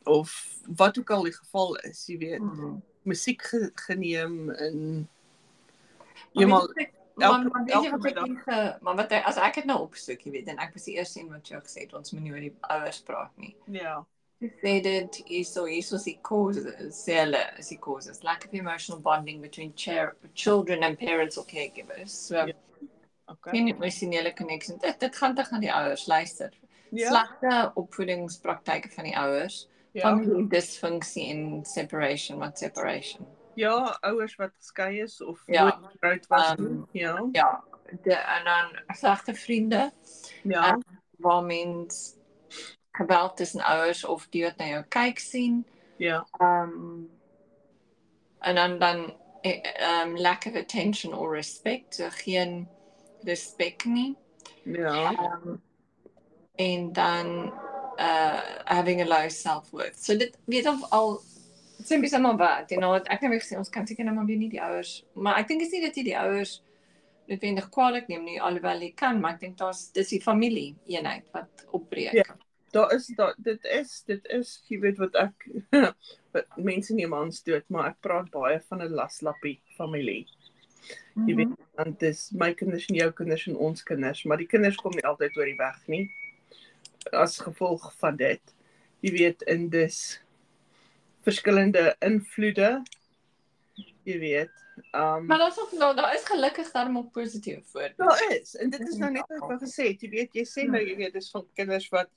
of 0.04 0.56
wat 0.76 0.98
ook 0.98 1.10
al 1.10 1.22
die 1.22 1.32
geval 1.32 1.76
is, 1.76 2.06
jy 2.06 2.18
weet, 2.18 2.40
Mm. 2.40 2.82
musiek 3.02 3.42
ge 3.42 3.70
geneem 3.74 4.50
en 4.50 5.08
Maar 6.34 6.42
jy 6.42 6.46
maar 6.48 6.62
Maar 7.14 7.64
weet 7.64 7.82
jy 7.84 7.90
wat 7.90 8.16
ek 8.16 8.38
ge 8.44 8.76
maar 8.80 8.96
wat 8.96 9.12
as 9.12 9.36
ek 9.36 9.54
dit 9.54 9.64
nou 9.64 9.80
opsoek, 9.80 10.20
jy 10.24 10.30
weet, 10.30 10.48
en 10.48 10.58
ek 10.58 10.72
was 10.72 10.84
die 10.84 10.94
eerste 10.96 11.20
een 11.20 11.28
wat 11.30 11.48
jou 11.48 11.60
gesê 11.60 11.80
het 11.84 11.92
ons 11.94 12.12
moenie 12.12 12.32
oor 12.32 12.40
die 12.40 12.54
ouers 12.60 13.00
praat 13.02 13.36
nie. 13.36 13.56
ja, 13.66 14.04
They 14.62 14.80
did 14.80 15.14
so 15.46 15.66
hiersoos 15.66 16.02
die 16.04 16.18
causes, 16.22 17.04
hulle 17.06 17.42
die 17.68 17.78
causes, 17.78 18.22
lack 18.22 18.44
of 18.44 18.52
emotional 18.52 19.00
bonding 19.00 19.40
between 19.40 19.72
children 20.34 20.82
and 20.82 20.98
parents 20.98 21.36
or 21.38 21.44
caregivers. 21.44 22.10
So 22.26 22.34
Ja. 22.36 22.46
yeah. 22.46 22.56
okay. 23.26 23.50
geen 23.52 23.68
emosionele 23.68 24.32
connection. 24.34 24.78
Dit 24.78 25.00
dit 25.00 25.16
gaan 25.16 25.34
terug 25.34 25.50
na 25.50 25.58
die 25.58 25.72
ouers, 25.72 26.06
luister. 26.06 26.50
Ja, 26.90 27.08
Slegte 27.08 27.70
opvoedingspraktyke 27.74 28.88
van 28.90 29.04
die 29.04 29.16
ouers, 29.16 29.68
ja, 29.92 30.00
familie 30.00 30.46
dysfunksie 30.48 31.28
en 31.30 31.64
separation, 31.64 32.38
wat 32.38 32.58
separation. 32.58 33.26
ja, 33.54 33.98
ouers 34.00 34.36
wat 34.36 34.50
geskei 34.58 35.00
is 35.02 35.22
of 35.22 35.42
Ja. 35.46 35.70
getroud 35.82 36.26
was 36.26 36.54
Um. 36.58 36.86
Ja. 36.92 37.28
Ja, 37.32 37.64
de, 38.02 38.14
en 38.14 38.44
dan 38.44 38.96
slegte 38.96 39.34
vriende 39.34 39.92
Ja. 40.42 40.78
waar 41.18 41.42
mens 41.44 42.16
geweld 42.92 43.36
tussen 43.36 43.60
ouers 43.60 44.04
of 44.04 44.26
die 44.30 44.44
wat 44.44 44.56
na 44.56 44.66
jou 44.66 44.84
kyk 44.88 45.18
sien. 45.18 45.64
Ja. 45.96 46.26
Um 46.38 47.10
en 48.40 48.54
dan 48.54 48.78
dan 48.78 49.16
eh, 49.40 50.02
um 50.04 50.16
lack 50.18 50.46
of 50.46 50.54
attention 50.54 51.14
or 51.14 51.34
respect, 51.34 51.94
so 51.94 52.08
geen 52.10 52.68
respek 53.22 53.84
nie. 53.84 54.16
Ja. 54.64 55.10
Um 55.44 55.62
en 56.54 56.92
dan 56.92 57.52
uh 57.98 58.40
having 58.64 59.02
a 59.02 59.06
low 59.06 59.28
self-worth. 59.28 59.98
So 59.98 60.16
dit 60.16 60.36
weet 60.44 60.66
of 60.66 60.84
al 60.90 61.20
dit 61.82 61.90
sê 61.90 61.98
mens 61.98 62.18
maar 62.18 62.36
wat, 62.36 62.70
you 62.70 62.80
know, 62.80 62.94
ek 62.94 63.24
het 63.24 63.40
gesê 63.42 63.58
ons 63.58 63.70
kan 63.72 63.86
seker 63.86 64.06
nou 64.06 64.14
maar 64.14 64.28
weer 64.28 64.38
nie 64.38 64.50
die 64.52 64.62
ouers, 64.62 65.00
maar 65.14 65.40
ek 65.40 65.50
dink 65.50 65.64
is 65.64 65.72
nie 65.74 65.82
dat 65.82 65.96
jy 65.98 66.04
die 66.12 66.18
ouers 66.18 66.60
noodwendig 67.30 67.68
kwaadlik 67.74 68.08
neem 68.10 68.24
nie 68.26 68.38
alhoewel 68.42 68.82
jy 68.84 68.92
kan, 68.98 69.20
maar 69.20 69.36
ek 69.36 69.42
dink 69.46 69.58
daar's 69.60 69.88
dis 69.96 70.14
die 70.14 70.22
familie 70.22 70.72
eenheid 70.90 71.26
wat 71.34 71.66
opbreek. 71.70 72.14
Ja. 72.18 72.38
Daar 72.72 72.94
is 72.94 73.10
daar 73.16 73.34
dit 73.36 73.66
is 73.68 73.98
dit 74.08 74.30
is 74.32 74.54
jy 74.70 74.78
weet 74.84 75.00
wat 75.02 75.18
ek 75.26 75.48
wat 76.34 76.56
mense 76.56 76.94
nie 76.96 77.08
mans 77.10 77.42
dood 77.46 77.66
maar 77.68 77.92
ek 77.92 78.00
praat 78.04 78.30
baie 78.32 78.60
van 78.68 78.82
'n 78.82 78.96
laslappie 78.96 79.58
familie. 79.76 80.24
Jy 81.26 81.34
weet 81.38 81.52
want 81.78 82.00
dis 82.00 82.30
my 82.32 82.52
kinders 82.54 82.88
en 82.88 82.96
jou 82.96 83.10
kinders 83.12 83.46
en 83.46 83.56
ons 83.56 83.82
kinders, 83.82 84.24
maar 84.24 84.40
die 84.40 84.50
kinders 84.50 84.76
kom 84.80 84.94
nie 84.96 85.06
altyd 85.06 85.36
oor 85.36 85.50
die 85.50 85.58
weg 85.58 85.78
nie 85.86 86.06
as 87.10 87.38
gevolg 87.38 87.92
van 87.98 88.16
dit. 88.16 88.54
Jy 89.00 89.12
weet 89.12 89.42
in 89.50 89.68
dis 89.72 90.20
verskillende 91.22 91.96
invloede. 91.98 92.82
Jy 94.02 94.18
weet 94.18 94.62
Um 94.92 95.26
Maar 95.26 95.38
daar's 95.38 95.60
ook 95.60 95.72
nou 95.72 95.94
daar 95.96 96.14
is 96.14 96.24
gelukkig 96.24 96.70
daarom 96.70 96.96
ook 96.98 97.12
positief 97.12 97.66
voor. 97.66 97.92
Daar 97.96 98.36
is 98.40 98.56
en 98.56 98.70
dit 98.70 98.88
is 98.88 98.96
nou 98.96 99.10
net 99.12 99.26
wat 99.28 99.36
ek 99.36 99.48
wou 99.48 99.58
gesê 99.60 99.88
het, 99.92 100.00
jy 100.00 100.08
weet 100.10 100.34
jy 100.36 100.44
sê 100.48 100.64
nou 100.68 100.80
jy 100.80 100.96
weet 100.96 101.12
dis 101.12 101.30
van 101.30 101.46
kinders 101.54 101.88
wat 101.92 102.08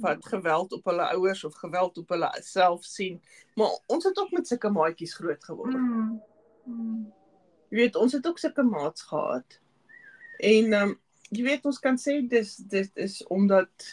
wat 0.00 0.26
geweld 0.26 0.72
op 0.72 0.84
hulle 0.84 1.06
ouers 1.14 1.44
of 1.44 1.54
geweld 1.54 1.98
op 1.98 2.08
hulle 2.08 2.30
self 2.42 2.84
sien. 2.84 3.20
Maar 3.54 3.78
ons 3.86 4.04
het 4.04 4.18
ook 4.18 4.30
met 4.30 4.46
sulke 4.46 4.70
maatjies 4.70 5.14
groot 5.14 5.44
geword. 5.44 5.74
Mm. 5.74 6.22
Mm. 6.64 7.12
Jy 7.68 7.76
weet 7.76 7.96
ons 7.96 8.12
het 8.12 8.26
ook 8.26 8.38
sulke 8.38 8.62
maats 8.62 9.02
gehad. 9.02 9.60
En 10.38 10.72
um, 10.72 10.94
jy 11.28 11.44
weet 11.46 11.66
ons 11.68 11.78
kan 11.78 11.98
sê 12.00 12.20
dis 12.26 12.56
dit 12.56 12.90
is 13.06 13.20
omdat 13.26 13.90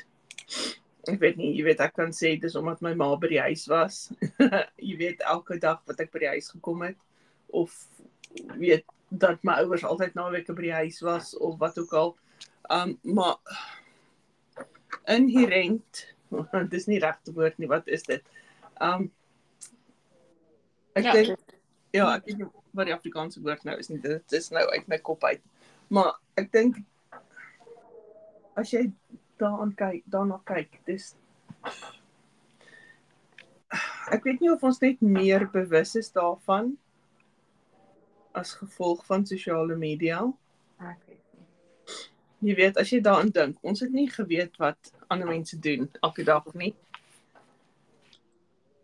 ek 1.11 1.19
weet 1.23 1.37
nie, 1.39 1.53
jy 1.55 1.63
weet 1.67 1.81
ek 1.85 1.93
kan 1.95 2.11
sê 2.15 2.33
dis 2.41 2.55
omdat 2.59 2.81
my 2.83 2.93
ma 2.99 3.07
by 3.15 3.29
die 3.31 3.39
huis 3.43 3.65
was. 3.71 3.99
jy 4.89 4.97
weet 4.99 5.23
elke 5.23 5.59
dag 5.63 5.79
wat 5.87 6.01
ek 6.03 6.11
by 6.11 6.23
die 6.25 6.33
huis 6.35 6.49
gekom 6.51 6.83
het 6.87 6.97
of 7.55 7.73
weet 8.59 8.83
dat 9.09 9.39
my 9.47 9.61
ouers 9.63 9.85
altyd 9.87 10.17
naweke 10.19 10.51
by 10.55 10.65
die 10.67 10.75
huis 10.83 10.99
was 11.05 11.31
of 11.37 11.55
wat 11.61 11.77
ook 11.79 11.93
al. 11.95 12.15
Um 12.73 12.97
maar 13.07 13.37
inherent, 15.07 16.03
dis 16.73 16.87
nie 16.91 16.99
regte 16.99 17.31
woord 17.35 17.55
nie, 17.59 17.69
wat 17.71 17.87
is 17.87 18.03
dit? 18.07 18.23
Um 18.83 19.07
ek 20.97 21.05
Ja. 21.07 21.13
dink 21.13 21.55
ja, 21.95 22.09
ek 22.17 22.25
weet 22.27 22.41
nie 22.41 22.49
wat 22.77 22.89
die 22.89 22.93
Afrikaanse 22.93 23.41
woord 23.41 23.63
nou 23.65 23.77
is 23.79 23.87
nie. 23.89 23.99
Dit 24.03 24.33
is 24.35 24.51
nou 24.51 24.65
uit 24.73 24.87
my 24.91 24.99
kop 24.99 25.23
uit. 25.23 25.41
Maar 25.87 26.17
ek 26.37 26.51
dink 26.51 26.81
as 28.59 28.73
jy 28.73 28.89
daaraan 29.37 29.73
kyk, 29.75 30.03
daarna 30.05 30.41
kyk, 30.45 30.79
dis 30.85 31.15
ek 34.11 34.23
weet 34.23 34.39
nie 34.39 34.51
of 34.51 34.63
ons 34.63 34.79
net 34.79 35.01
meer 35.03 35.47
bewus 35.51 35.95
is 35.99 36.11
daarvan 36.15 36.77
as 38.37 38.53
gevolg 38.53 39.01
van 39.05 39.25
sosiale 39.25 39.75
media. 39.75 40.21
Ek 40.79 40.99
weet 41.07 41.23
nie. 41.33 42.51
Jy 42.51 42.55
weet, 42.59 42.77
as 42.77 42.91
jy 42.93 42.99
daaraan 43.01 43.31
dink, 43.33 43.57
ons 43.65 43.79
het 43.81 43.91
nie 43.91 44.05
geweet 44.13 44.55
wat 44.61 44.91
ander 45.09 45.27
mense 45.27 45.57
doen 45.59 45.89
elke 46.05 46.23
dag 46.23 46.45
nie. 46.53 46.75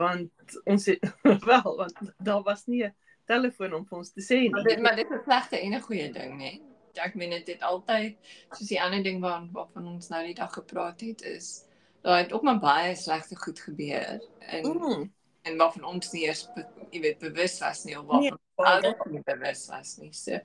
Want 0.01 0.57
ons 0.65 0.85
het 0.89 1.05
wel, 1.51 1.75
want 1.77 2.01
daar 2.17 2.41
was 2.43 2.65
nie 2.67 2.83
'n 2.83 2.93
telefoon 3.29 3.73
om 3.73 3.85
vir 3.85 3.97
ons 3.97 4.11
te 4.11 4.21
sê 4.21 4.49
Maar 4.51 4.63
nie. 4.63 4.73
dit 4.75 4.81
maar 4.83 4.95
dit 4.95 5.05
is 5.11 5.17
'n 5.17 5.23
slegte 5.23 5.57
en 5.61 5.73
'n 5.73 5.81
goeie 5.81 6.11
ding, 6.11 6.37
né? 6.37 6.72
Ek 7.01 7.15
meen 7.15 7.29
dit 7.29 7.47
het 7.47 7.61
altyd 7.65 8.17
soos 8.53 8.67
die 8.69 8.81
ander 8.81 9.03
ding 9.03 9.21
waar 9.21 9.47
waarvan 9.51 9.87
ons 9.87 10.09
nou 10.09 10.21
die 10.25 10.35
dag 10.37 10.53
gepraat 10.53 11.01
het 11.01 11.21
is 11.25 11.65
daar 12.03 12.17
het 12.19 12.33
ook 12.33 12.43
maar 12.43 12.59
baie 12.59 12.95
slegte 12.95 13.35
goed 13.39 13.59
gebeur 13.59 14.19
en 14.39 14.65
Mm, 14.67 15.11
en 15.43 15.57
waarvan 15.57 15.83
ons 15.83 16.11
nie 16.11 16.25
eens 16.27 16.45
be, 16.55 16.65
jy 16.91 16.99
weet 17.01 17.19
bewus 17.19 17.59
was 17.59 17.83
nie 17.85 17.95
of 17.99 18.05
Nee, 18.19 18.31
waarvan 18.55 18.81
baie. 18.81 18.93
ons 18.99 19.11
nie 19.11 19.23
bewus 19.25 19.67
was 19.71 19.97
nie. 19.97 20.11
So 20.13 20.39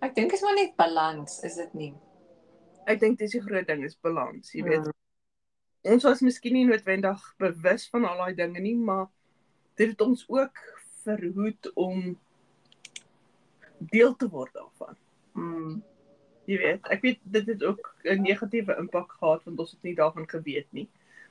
ek 0.00 0.14
dink 0.14 0.32
is 0.32 0.42
maar 0.42 0.54
net 0.54 0.76
balans, 0.76 1.40
is 1.44 1.54
dit 1.56 1.74
nie? 1.74 1.94
ek 2.86 2.98
dink 3.00 3.18
dis 3.18 3.30
die 3.36 3.40
groot 3.44 3.66
ding 3.66 3.84
is 3.84 3.94
balans, 4.02 4.54
jy 4.54 4.62
weet. 4.64 4.86
Mm. 4.86 5.92
Ons 5.92 6.04
was 6.04 6.20
miskien 6.20 6.52
nie 6.52 6.64
noodwendig 6.64 7.20
bewus 7.38 7.88
van 7.92 8.04
al 8.04 8.16
daai 8.24 8.34
dinge 8.34 8.60
nie, 8.60 8.76
maar 8.76 9.06
dit 9.76 9.88
het 9.92 10.00
ons 10.00 10.24
ook 10.28 10.58
verhoed 11.04 11.70
om 11.74 12.18
deel 13.78 14.16
te 14.16 14.28
word 14.28 14.52
daarvan. 14.54 14.96
Mm. 15.32 15.82
Jy 16.44 16.56
weet, 16.58 16.88
ek 16.88 17.02
weet 17.04 17.18
dit 17.22 17.46
het 17.46 17.64
ook 17.64 17.94
'n 18.04 18.22
negatiewe 18.22 18.76
impak 18.76 19.12
gehad 19.12 19.44
want 19.44 19.58
ons 19.58 19.70
het 19.70 19.82
nie 19.82 19.94
daarvan 19.94 20.28
geweet 20.28 20.66
nie. 20.72 20.88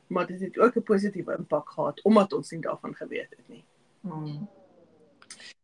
Maar 0.08 0.28
dit 0.28 0.40
het 0.40 0.60
ook 0.60 0.76
'n 0.76 0.84
positiewe 0.84 1.36
impak 1.38 1.70
gehad 1.70 2.02
omdat 2.02 2.34
ons 2.34 2.52
nie 2.52 2.62
daarvan 2.62 2.96
geweet 2.96 3.30
het 3.30 3.48
nie. 3.48 3.64
Mm. 4.02 4.50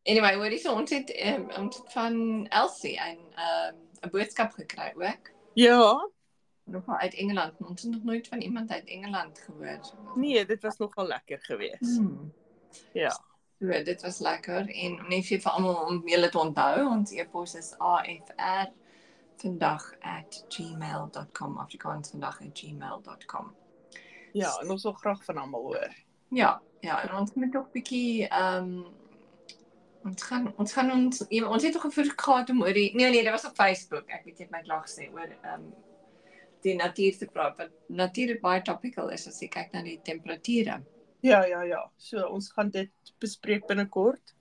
Anyway, 0.03 0.35
hoorie 0.35 0.59
so 0.59 0.73
ons 0.73 0.91
het 0.91 1.09
um, 1.25 1.49
ons 1.57 1.77
het 1.77 1.93
van 1.93 2.47
Elsie 2.47 2.99
'n 2.99 3.17
um, 3.17 3.75
'n 4.01 4.09
boodskap 4.09 4.51
gekry 4.51 4.93
ook. 4.95 5.31
Ja, 5.53 6.09
Nog 6.65 6.83
uit 6.87 7.13
Engeland. 7.13 7.53
Ons 7.59 7.81
het 7.81 7.91
nog 7.91 8.03
nooit 8.03 8.27
van 8.27 8.41
iemand 8.41 8.71
uit 8.71 8.85
Engeland 8.85 9.39
gehoor. 9.39 9.79
nee, 10.15 10.45
dit 10.45 10.61
was 10.61 10.77
nogal 10.77 11.07
lekker 11.07 11.39
geweest. 11.41 11.97
Hmm. 11.97 12.33
Ja. 12.93 13.09
So, 13.59 13.83
dit 13.83 14.01
was 14.01 14.19
lekker 14.19 14.69
en 14.69 15.05
net 15.07 15.25
vir 15.25 15.49
almal 15.49 15.85
om 15.85 16.01
julle 16.07 16.29
te 16.29 16.39
onthou, 16.39 16.87
ons 16.89 17.11
e-pos 17.11 17.53
is 17.55 17.77
afr 17.77 18.71
vandag@gmail.com 19.38 21.58
Afrikaans 21.58 22.10
vandag@gmail.com. 22.10 23.56
Ja, 24.32 24.60
en 24.62 24.72
ons 24.72 24.84
wil 24.84 24.94
graag 24.94 25.24
van 25.24 25.38
almal 25.38 25.62
hoor. 25.62 25.94
Ja, 26.30 26.62
ja, 26.80 27.08
en 27.08 27.15
ons 27.15 27.34
moet 27.34 27.51
tog 27.51 27.72
bietjie 27.72 28.27
ehm 28.27 28.63
um, 28.63 28.86
ons 30.06 30.24
gaan 30.24 30.54
ons 30.62 30.74
gaan 30.74 30.92
ons 30.92 31.25
ja, 31.30 31.48
ons 31.50 31.63
het 31.63 31.74
tog 31.74 31.86
'n 31.86 31.92
versoek 31.92 32.22
gehad 32.22 32.50
om 32.50 32.62
oor 32.62 32.74
die 32.74 32.96
nee 32.96 33.10
nee, 33.10 33.24
dit 33.24 33.32
was 33.32 33.46
op 33.46 33.56
Facebook. 33.56 34.10
Ek 34.10 34.25
weet 34.25 34.38
jy 34.38 34.44
het 34.44 34.51
my 34.51 34.62
klaar 34.62 34.88
gesê 34.88 35.13
oor 35.13 35.30
ehm 35.42 35.54
um, 35.54 35.74
die 36.62 36.75
natuur 36.75 37.18
te 37.18 37.25
praat. 37.25 37.58
Want 37.58 37.72
natuur 37.88 38.30
is 38.36 38.42
baie 38.42 38.62
topical 38.62 39.10
is 39.10 39.27
as 39.27 39.42
jy 39.42 39.48
kyk 39.48 39.74
na 39.74 39.82
die 39.86 40.00
temperature. 40.04 40.82
Ja, 41.22 41.46
ja, 41.46 41.62
ja. 41.62 41.92
So 41.98 42.27
ons 42.27 42.51
gaan 42.51 42.70
dit 42.70 42.92
bespreek 43.20 43.68
binnekort. 43.68 44.36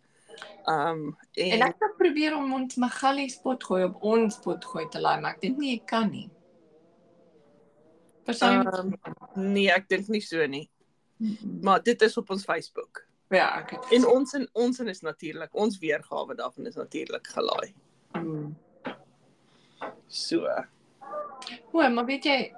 Um, 0.66 1.16
en, 1.36 1.50
En 1.50 1.62
ek 1.68 1.76
het 1.78 1.96
probeer 1.98 2.36
om 2.36 2.52
ons 2.56 2.76
Magali 2.80 3.28
spot 3.28 3.64
gooi 3.64 3.84
op 3.84 4.02
ons 4.02 4.34
spot 4.34 4.64
gooi 4.64 4.88
te 4.88 5.00
laai, 5.00 5.20
maar 5.20 5.34
ek 5.34 5.40
dink 5.40 5.58
nie 5.58 5.74
ek 5.76 5.86
kan 5.86 6.10
nie. 6.10 6.30
Persoonlik. 8.24 8.68
Ehm, 8.72 9.52
nee, 9.52 9.68
ek 9.70 9.88
dink 9.88 10.08
nie 10.08 10.22
so 10.24 10.46
nie. 10.46 10.68
Um, 11.20 11.58
Maar 11.62 11.82
dit 11.82 12.02
is 12.02 12.16
op 12.16 12.30
ons 12.30 12.44
Facebook. 12.44 13.04
ja, 13.30 13.48
ek 13.60 13.70
het 13.70 13.92
En 13.92 14.06
ons 14.06 14.32
en 14.34 14.48
ons 14.52 14.78
en 14.80 14.88
is 14.88 15.00
natuurlik, 15.00 15.54
ons 15.54 15.78
weergawe 15.78 16.34
daarvan 16.34 16.66
is 16.66 16.74
natuurlik 16.74 17.26
gelaai. 17.26 17.74
Mm. 18.14 18.54
So. 20.08 20.46
O, 21.72 21.88
maar 21.90 22.04
weet 22.06 22.24
jy 22.24 22.52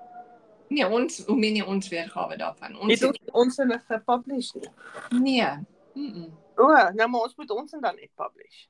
nee, 0.68 0.86
ons 0.88 1.24
hoe 1.26 1.36
meen 1.36 1.56
jy 1.56 1.64
ons 1.64 1.88
weergawe 1.88 2.36
daarvan? 2.36 2.76
Ons 2.78 2.92
Het 2.92 3.04
ons 3.08 3.18
ons 3.32 3.58
in 3.58 3.80
gepublish 3.88 4.52
nie. 4.54 4.70
nee. 5.10 5.50
Mm 5.94 6.12
-mm. 6.12 6.30
O, 6.56 6.66
nou 6.94 7.08
maar 7.08 7.20
ons 7.20 7.34
moet 7.36 7.50
ons 7.50 7.72
en 7.72 7.80
dan 7.80 7.94
net 7.96 8.10
publish. 8.14 8.66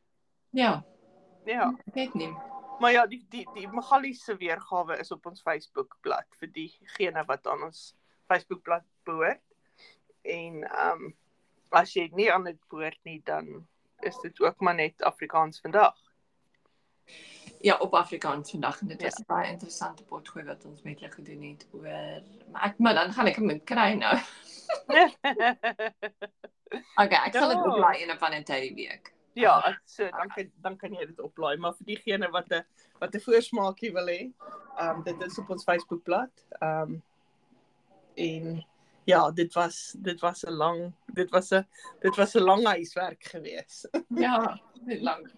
Ja, 0.51 0.85
Ja. 1.45 1.75
weet 1.95 2.15
nie. 2.15 2.33
Maar 2.81 2.93
ja, 2.93 3.07
die 3.07 3.27
die 3.31 3.47
die 3.55 3.69
Magali 3.69 4.15
se 4.15 4.37
weergawe 4.37 4.99
is 4.99 5.11
op 5.11 5.27
ons 5.27 5.43
Facebookblad 5.43 6.27
vir 6.41 6.49
diegene 6.53 7.25
wat 7.25 7.47
aan 7.47 7.63
ons 7.63 7.95
Facebookblad 8.27 8.83
behoort. 9.05 9.43
En 10.23 10.63
ehm 10.65 11.05
um, 11.05 11.15
as 11.71 11.93
jy 11.95 12.09
nie 12.15 12.33
aan 12.33 12.45
dit 12.45 12.59
behoort 12.69 12.99
nie, 13.05 13.21
dan 13.25 13.67
is 14.03 14.19
dit 14.23 14.41
ook 14.41 14.61
maar 14.61 14.75
net 14.75 15.03
Afrikaans 15.03 15.61
vandag. 15.61 15.95
Ja, 17.61 17.77
op 17.79 17.95
Afrikaans 17.95 18.51
vandag 18.51 18.81
en 18.81 18.87
dit 18.89 19.01
Ja. 19.01 19.07
was 19.09 19.19
'n 19.21 19.25
baie 19.27 19.51
interessante 19.53 20.05
potgooi 20.05 20.45
wat 20.45 20.65
ons 20.65 20.83
met 20.83 21.01
hulle 21.01 21.13
gedoen 21.13 21.43
het 21.43 21.67
oor 21.73 22.23
maar 22.53 22.65
ek 22.65 22.79
maar 22.79 22.95
dan 22.95 23.13
gaan 23.13 23.27
ek 23.27 23.37
hom 23.37 23.65
kry 23.65 23.93
nou. 23.95 24.17
Okay, 26.97 27.19
ek 27.29 27.35
sal 27.37 27.49
dit 27.53 27.59
Ja. 27.61 27.69
oplaai 27.71 28.03
in 28.03 28.11
'n 28.11 28.19
van 28.19 28.33
'n 28.35 28.45
tydjie 28.45 28.75
week. 28.75 29.13
ja, 29.35 29.61
ek- 29.69 29.81
so 29.85 30.09
dan 30.11 30.29
kan 30.35 30.51
dan 30.63 30.77
kan 30.77 30.91
jy 30.95 31.07
dit 31.07 31.21
oplaai, 31.21 31.57
maar 31.59 31.75
vir 31.75 31.87
diegene 31.87 32.31
wat 32.31 32.51
'n 32.53 32.65
wat 33.01 33.15
'n 33.15 33.21
voorsmaakie 33.21 33.93
wil 33.93 34.07
hê, 34.07 34.33
ehm 34.79 34.97
um, 34.97 35.03
dit 35.03 35.21
is 35.23 35.39
op 35.39 35.51
ons 35.51 35.65
Facebookblad. 35.65 36.31
Ehm 36.61 36.83
um, 36.83 37.03
en 38.17 38.65
ja, 39.05 39.31
dit 39.31 39.53
was 39.55 39.95
dit 39.99 40.21
was 40.21 40.43
'n 40.45 40.51
lang 40.53 40.93
dit 41.15 41.31
was 41.31 41.51
'n 41.53 41.67
dit 42.01 42.17
was 42.17 42.35
'n 42.35 42.41
lang 42.43 42.65
huiswerk 42.67 43.25
geweest. 43.25 43.89
Ja, 44.25 44.59
dit 44.87 45.01
lank. 45.03 45.29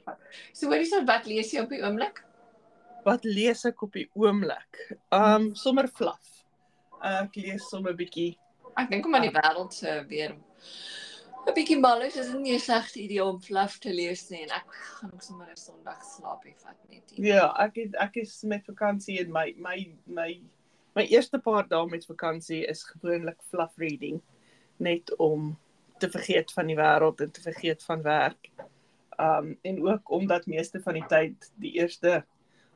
So 0.53 0.67
hoorie 0.69 0.85
so 0.87 1.05
wat 1.05 1.27
lees 1.27 1.51
jy 1.53 1.61
op 1.61 1.69
die 1.69 1.83
oomblik? 1.83 2.25
Wat 3.05 3.25
lees 3.25 3.65
ek 3.65 3.83
op 3.83 3.93
die 3.93 4.11
oomblik? 4.15 4.97
Ehm 5.11 5.35
um, 5.35 5.55
sommer 5.55 5.89
flaf. 5.89 6.45
Ek 7.03 7.35
lees 7.37 7.69
sommer 7.69 7.93
'n 7.93 7.97
bietjie. 7.97 8.39
Ek 8.79 8.93
dink 8.93 9.07
omdat 9.09 9.27
die 9.27 9.35
wêreld 9.35 9.75
se 9.75 9.95
weer 10.11 10.37
'n 11.49 11.55
bietjie 11.57 11.79
mal 11.81 12.03
is, 12.05 12.17
is 12.17 12.31
dit 12.31 12.41
nie 12.41 12.55
'n 12.55 12.61
slegte 12.61 13.01
idee 13.01 13.25
om 13.25 13.41
fluff 13.41 13.79
te 13.83 13.93
lees 13.95 14.29
nie 14.31 14.43
en 14.45 14.53
ek 14.59 14.75
gaan 14.75 15.13
ook 15.15 15.23
sommer 15.23 15.51
'n 15.51 15.57
Sondag 15.57 16.05
slaapie 16.05 16.55
vat 16.63 16.79
net 16.91 17.11
hier. 17.11 17.25
Ja, 17.25 17.47
ek 17.65 17.77
het, 17.83 17.95
ek 17.95 18.17
is 18.23 18.43
met 18.43 18.67
vakansie 18.67 19.19
en 19.21 19.33
my 19.33 19.55
my 19.57 19.79
my 20.07 20.31
my 20.95 21.07
eerste 21.07 21.39
paar 21.39 21.67
dae 21.69 21.87
met 21.87 22.07
vakansie 22.07 22.67
is 22.67 22.85
gewoonlik 22.85 23.43
fluff 23.51 23.79
reading 23.79 24.21
net 24.79 25.17
om 25.17 25.59
te 25.99 26.11
vergeet 26.11 26.53
van 26.53 26.67
die 26.67 26.77
wêreld 26.77 27.21
en 27.21 27.31
te 27.33 27.43
vergeet 27.43 27.83
van 27.83 28.03
werk. 28.03 28.51
Um 29.19 29.59
en 29.63 29.83
ook 29.87 30.11
omdat 30.11 30.47
meeste 30.47 30.81
van 30.81 30.95
die 30.95 31.07
tyd 31.09 31.53
die 31.57 31.73
eerste 31.81 32.25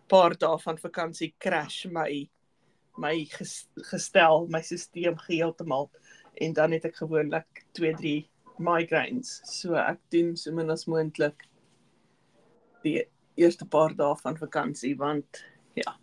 paar 0.08 0.34
dae 0.38 0.58
van 0.58 0.78
vakansie 0.78 1.34
crash 1.38 1.84
my 1.84 2.28
my 3.00 3.14
ges, 3.30 3.66
gestel, 3.90 4.46
my 4.52 4.60
stelsel 4.62 5.16
heeltemal 5.28 5.90
en 6.42 6.52
dan 6.56 6.72
het 6.72 6.84
ek 6.88 7.00
gewoonlik 7.02 7.64
2, 7.78 7.94
3 8.00 8.14
migraines. 8.62 9.40
So 9.48 9.76
ek 9.80 10.00
doen 10.12 10.36
so 10.36 10.52
min 10.52 10.70
as 10.72 10.86
moontlik 10.90 11.46
die 12.82 13.02
eerste 13.40 13.66
paar 13.68 13.94
dae 13.96 14.16
van 14.20 14.36
vakansie 14.36 14.94
want 14.98 15.44
ja. 15.78 15.96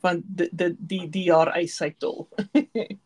Want 0.00 0.24
die 0.26 0.48
die 0.52 0.72
die, 0.78 1.02
die 1.10 1.26
jaar 1.28 1.52
eis 1.56 1.76
sy 1.76 1.92
tol. 1.98 2.28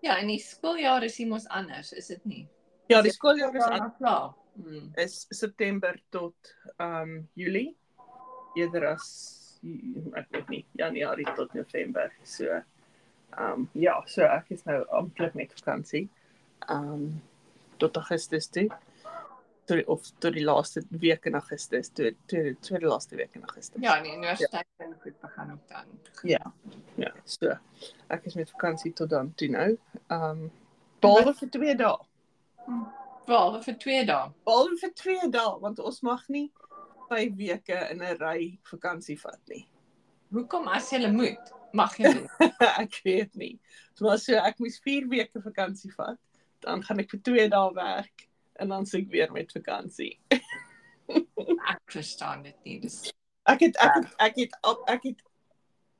Ja, 0.00 0.14
en 0.18 0.28
die 0.30 0.38
skooljaar 0.38 1.02
is 1.04 1.18
mos 1.26 1.46
anders, 1.50 1.92
is 1.92 2.06
dit 2.12 2.24
nie? 2.24 2.44
Ja, 2.88 3.00
die 3.02 3.12
skooljaar 3.12 3.56
is 3.56 3.64
aan. 3.66 3.90
klaar. 3.98 4.34
Mm. 4.58 4.92
is 4.98 5.26
September 5.30 5.98
tot 6.10 6.54
um 6.78 7.28
Julie. 7.34 7.76
Eerder 8.54 8.86
as 8.94 9.08
ek 10.18 10.28
weet 10.34 10.50
nie, 10.52 10.64
Januarie 10.78 11.26
tot 11.36 11.54
November. 11.54 12.12
So 12.24 12.60
um 13.38 13.68
ja, 13.72 13.98
so 14.06 14.26
ek 14.26 14.52
is 14.56 14.64
nou 14.68 14.82
amptelik 14.94 15.34
met 15.38 15.54
vakansie. 15.56 16.06
Um 16.72 17.20
tot 17.78 17.96
Augustus 18.00 18.48
toe. 18.50 18.68
Tot 19.68 19.76
die, 19.76 19.84
of 19.92 20.06
tot 20.18 20.32
die 20.32 20.44
laaste 20.44 20.82
week 20.88 21.26
in 21.28 21.36
Augustus, 21.38 21.90
toe 21.92 22.14
toe 22.30 22.54
tweede 22.64 22.88
laaste 22.88 23.18
week 23.18 23.34
in 23.36 23.44
Augustus. 23.44 23.82
Ja, 23.82 23.98
die 24.02 24.14
universiteit 24.16 24.66
kan 24.80 24.94
goed 25.02 25.18
begin 25.20 25.52
ook 25.52 25.66
dan. 25.68 25.98
Ja. 26.22 26.52
Ja, 26.96 27.12
so 27.24 27.52
ek 28.08 28.30
is 28.30 28.38
met 28.38 28.50
vakansie 28.50 28.92
tot 28.92 29.10
dan 29.10 29.34
toe 29.34 29.50
nou. 29.52 29.68
Um 30.08 30.48
behalwe 31.04 31.34
vir 31.42 31.50
2 31.58 31.76
dae. 31.78 31.98
Wel, 33.28 33.60
vir 33.62 33.76
2 33.84 34.06
dae. 34.08 34.32
Behalwe 34.48 34.80
vir 34.80 34.94
2 35.02 35.28
dae 35.34 35.60
want 35.60 35.78
ons 35.84 36.00
mag 36.06 36.24
nie 36.32 36.48
5 37.08 37.34
weke 37.36 37.78
in 37.90 38.02
'n 38.02 38.16
ry 38.20 38.58
vakansie 38.70 39.16
vat 39.20 39.40
nie. 39.48 39.66
Hoekom 40.32 40.68
as 40.68 40.90
jy 40.92 41.06
moet? 41.10 41.52
Mag 41.72 41.96
jy 41.98 42.12
nie. 42.14 42.28
ek 42.84 43.00
weet 43.04 43.34
nie. 43.36 43.58
Maar 44.00 44.18
so 44.18 44.34
ek 44.36 44.58
moes 44.58 44.78
4 44.84 45.08
weke 45.08 45.40
vakansie 45.42 45.92
vat, 45.96 46.18
dan 46.60 46.82
gaan 46.82 47.00
ek 47.00 47.10
vir 47.10 47.20
2 47.20 47.48
dae 47.48 47.72
werk 47.74 48.28
en 48.58 48.68
dan 48.68 48.86
suk 48.86 49.08
weer 49.10 49.32
met 49.32 49.52
vakansie. 49.52 50.18
Ek 51.68 51.80
verstaan 51.92 52.42
dit 52.42 52.56
nie. 52.64 52.80
Dis 52.80 53.12
Ek 53.48 53.60
het 53.64 53.76
ek 53.80 53.94
het 53.94 54.14
ek 54.20 54.34
het 54.36 54.56
ab- 54.62 54.84
ek 54.92 55.02
het 55.08 55.22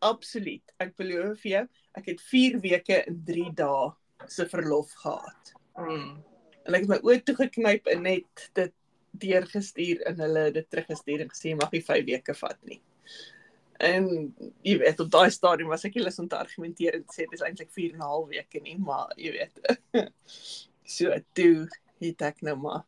absoluut. 0.05 0.73
Ek 0.81 0.93
beloof 0.97 1.41
vir 1.41 1.50
jou, 1.53 1.62
ek 1.97 2.07
het 2.12 2.21
4 2.21 2.59
weke 2.61 2.99
en 3.09 3.23
3 3.25 3.53
dae 3.57 3.93
se 4.29 4.45
verlof 4.49 4.93
gehad. 5.03 5.55
mm. 5.79 6.25
En 6.69 6.75
ek 6.77 6.85
het 6.85 6.88
my 6.91 6.99
oë 7.09 7.23
toegeknyp 7.25 7.87
en 7.88 8.03
net 8.03 8.50
dit 8.55 8.75
deurgestuur 9.11 10.03
en 10.11 10.21
hulle 10.21 10.45
het 10.49 10.55
dit 10.55 10.71
teruggestuur 10.71 11.25
en 11.25 11.33
gesê 11.33 11.55
mag 11.57 11.73
nie 11.73 11.85
5 11.85 12.05
weke 12.09 12.35
vat 12.35 12.59
nie. 12.69 12.81
En 13.79 14.09
jy 14.67 14.75
weet 14.81 15.00
op 15.00 15.11
daai 15.11 15.31
stadium 15.31 15.71
was 15.71 15.87
ek 15.87 16.00
lus 16.00 16.19
om 16.19 16.29
te 16.29 16.38
argumenteer 16.38 16.99
en 16.99 17.05
sê 17.15 17.29
dis 17.31 17.45
eintlik 17.47 17.71
4 17.75 17.95
en 17.95 18.03
'n 18.03 18.11
half 18.11 18.29
weke 18.29 18.61
nie, 18.61 18.79
maar 18.79 19.12
jy 19.17 19.33
weet. 19.38 19.61
so 20.99 21.15
toe 21.33 21.69
het 22.03 22.23
ek 22.23 22.43
nou 22.43 22.57
maar 22.57 22.85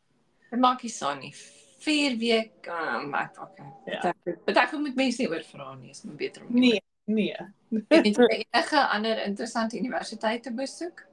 Dit 0.51 0.59
maak 0.59 0.83
nie 0.83 0.91
saak 0.91 1.21
nie. 1.21 1.35
4 1.81 2.17
week, 2.19 2.67
um, 2.69 3.15
ek 3.15 3.39
okay. 3.41 3.69
Ja. 3.87 4.13
Dit 4.25 4.57
ek 4.57 4.73
moet 4.73 4.97
mense 4.99 5.23
nie 5.23 5.31
oor 5.31 5.45
vra 5.47 5.75
nie, 5.77 5.91
is 5.95 6.03
maar 6.05 6.17
beter 6.19 6.43
om 6.45 6.53
nie. 6.53 6.73
nee, 6.73 6.81
nee. 7.07 7.37
Het 7.95 8.11
jy 8.11 8.27
enige 8.27 8.83
ander 8.83 9.23
interessante 9.25 9.79
universiteite 9.79 10.51
besoek? 10.53 11.07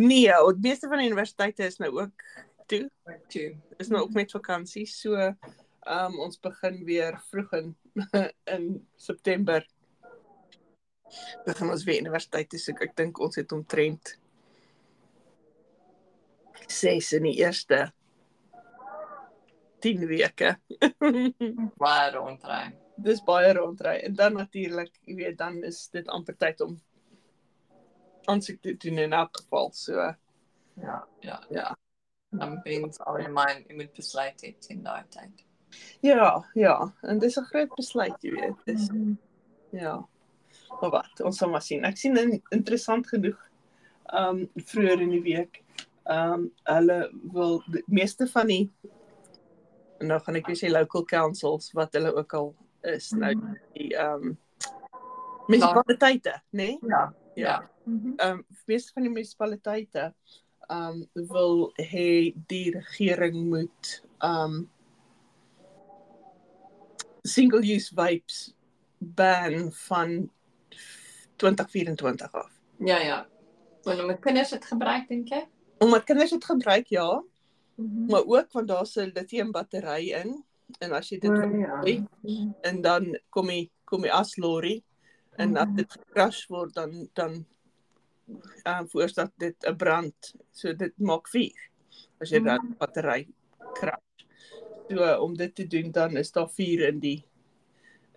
Nee, 0.00 0.30
die 0.30 0.62
meeste 0.62 0.88
van 0.88 1.02
die 1.02 1.10
universiteite 1.10 1.66
is 1.66 1.76
nou 1.82 1.90
ook 1.98 2.24
toe. 2.72 3.16
Toe. 3.32 3.50
Is 3.76 3.88
nou 3.92 4.02
ook 4.02 4.16
met 4.16 4.30
vakansie. 4.30 4.86
So 4.86 5.14
ehm 5.16 6.12
um, 6.12 6.18
ons 6.22 6.38
begin 6.40 6.84
weer 6.86 7.18
vroeg 7.30 7.52
in 7.58 7.72
in 8.56 8.66
September. 8.96 9.66
Begin 11.44 11.70
ons 11.70 11.84
weer 11.84 12.00
universiteit 12.00 12.48
toe 12.48 12.60
soek. 12.62 12.84
Ek 12.86 12.94
dink 12.96 13.18
ons 13.20 13.36
het 13.36 13.52
omtrent 13.52 14.14
6 16.68 17.12
in 17.18 17.26
die 17.28 17.34
eerste 17.42 17.82
10 19.82 20.06
weke. 20.06 20.54
Waar 21.82 22.14
rondry. 22.14 22.62
Dis 23.02 23.20
baie 23.26 23.52
rondry 23.58 23.98
en 24.06 24.14
dan 24.14 24.38
natuurlik, 24.38 24.94
jy 25.08 25.18
weet, 25.18 25.38
dan 25.40 25.58
is 25.66 25.88
dit 25.92 26.08
amper 26.08 26.38
tyd 26.38 26.60
om 26.62 26.78
aansoek 28.30 28.60
te 28.62 28.76
doen 28.78 29.02
in 29.02 29.16
elk 29.18 29.42
geval. 29.42 29.72
So 29.74 30.12
Ja, 30.74 31.06
ja. 31.20 31.44
ja. 31.50 31.76
Dan 32.32 32.60
wens 32.64 33.00
al 33.04 33.16
in 33.20 33.32
mind 33.36 33.68
jy 33.68 33.76
moet 33.76 33.92
besluit 33.96 34.40
het 34.40 34.68
in 34.72 34.82
daai 34.82 35.02
tyd. 35.12 35.44
Ja, 36.04 36.44
ja, 36.54 36.76
en 37.00 37.18
dis 37.18 37.36
'n 37.38 37.44
groot 37.44 37.74
besluit, 37.76 38.16
jy 38.22 38.30
weet. 38.30 38.64
Dis 38.64 38.88
Mhm. 38.90 39.14
ja. 39.70 40.08
Maar 40.80 40.90
wat, 40.90 41.20
ons 41.20 41.36
sal 41.38 41.50
maar 41.50 41.62
sien. 41.62 41.84
Ek 41.84 41.96
sien 41.96 42.16
in, 42.16 42.42
interessant 42.50 43.08
genoeg 43.08 43.38
ehm 44.12 44.38
um, 44.38 44.48
vroeër 44.54 45.00
in 45.00 45.10
die 45.10 45.22
week 45.22 45.62
ehm 46.04 46.32
um, 46.32 46.52
hulle 46.64 47.10
wil 47.32 47.62
die 47.70 47.84
meeste 47.86 48.26
van 48.26 48.46
die 48.46 48.70
nou 49.98 50.18
gaan 50.20 50.36
ek 50.36 50.46
weer 50.46 50.58
sê 50.58 50.70
local 50.70 51.04
councils 51.04 51.70
wat 51.72 51.94
hulle 51.94 52.14
ook 52.14 52.34
al 52.34 52.54
is 52.80 53.10
nou 53.10 53.34
die 53.72 53.92
ehm 53.96 54.32
um, 54.32 54.38
munisipaliteite, 55.46 56.42
né? 56.50 56.64
Nee? 56.64 56.78
Ja. 56.80 57.14
Ja. 57.34 57.44
Ja. 57.44 57.70
Mhm. 57.84 58.12
Ehm 58.16 58.38
um, 58.38 58.46
meeste 58.66 58.92
van 58.92 59.02
die 59.02 59.10
munisipaliteite 59.10 60.14
um, 60.70 61.06
wil 61.14 61.72
hê 61.80 62.34
die 62.46 62.70
regering 62.70 63.48
moet 63.48 64.02
um, 64.22 64.68
single 67.22 67.62
use 67.62 67.94
vapes 67.94 68.54
ban 68.98 69.72
van 69.88 70.30
2024 71.36 72.32
af. 72.32 72.50
Ja, 72.78 72.98
ja. 72.98 73.26
Wanneer 73.82 74.06
my 74.06 74.16
kinders 74.22 74.50
dit 74.54 74.64
gebruik 74.64 75.08
dink 75.08 75.28
jy? 75.28 75.42
Omdat 75.82 76.04
kinders 76.06 76.30
dit 76.30 76.44
gebruik 76.44 76.86
ja, 76.88 77.22
Mhm. 77.76 78.06
maar 78.10 78.22
ook 78.26 78.52
want 78.52 78.68
daar's 78.68 78.96
'n 78.96 79.10
lithium 79.14 79.50
battery 79.50 80.12
in 80.12 80.44
en 80.78 80.92
as 80.92 81.08
jy 81.10 81.18
dit 81.18 81.30
O, 81.30 81.34
ja. 81.34 81.80
gooi, 81.80 82.04
en 82.62 82.80
dan 82.82 83.18
kom 83.30 83.48
jy 83.50 83.70
kom 83.84 84.02
jy 84.04 84.10
as 84.10 84.36
lorry 84.36 84.82
en 85.38 85.56
as 85.56 85.66
Mhm. 85.66 85.76
dit 85.76 85.98
crash 86.12 86.46
word 86.48 86.74
dan 86.74 87.08
dan 87.14 87.46
um, 88.66 88.88
veroorsaak 88.88 89.32
dit 89.38 89.56
'n 89.66 89.76
brand. 89.76 90.34
So 90.52 90.72
dit 90.74 90.92
maak 90.98 91.28
vuur 91.28 91.58
as 92.20 92.30
jy 92.30 92.40
dan 92.42 92.60
Mhm. 92.62 92.74
battery 92.78 93.28
crash. 93.74 94.26
So 94.90 95.18
om 95.22 95.34
dit 95.36 95.54
te 95.54 95.66
doen 95.66 95.90
dan 95.90 96.16
is 96.16 96.32
daar 96.32 96.48
vuur 96.48 96.86
in 96.88 96.98
die 97.00 97.24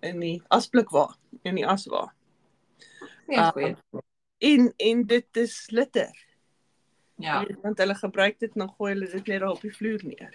in 0.01 0.19
die 0.19 0.41
asblik 0.49 0.89
waar, 0.89 1.15
in 1.43 1.55
die 1.55 1.65
as 1.67 1.85
waar. 1.85 2.13
Nee, 3.27 3.39
Ah, 3.39 3.51
goeie. 3.51 3.75
En 4.37 4.73
en 4.77 5.05
dit 5.07 5.37
is 5.37 5.69
litter. 5.71 6.11
Ja. 7.17 7.45
Weet, 7.45 7.61
want 7.61 7.77
hulle 7.77 7.95
gebruik 7.95 8.39
dit 8.39 8.51
en 8.53 8.59
dan 8.59 8.69
gooi 8.77 8.93
hulle 8.93 9.07
dit 9.09 9.27
net 9.27 9.39
daar 9.39 9.49
op 9.51 9.61
die 9.61 9.73
vloer 9.75 10.03
neer. 10.03 10.33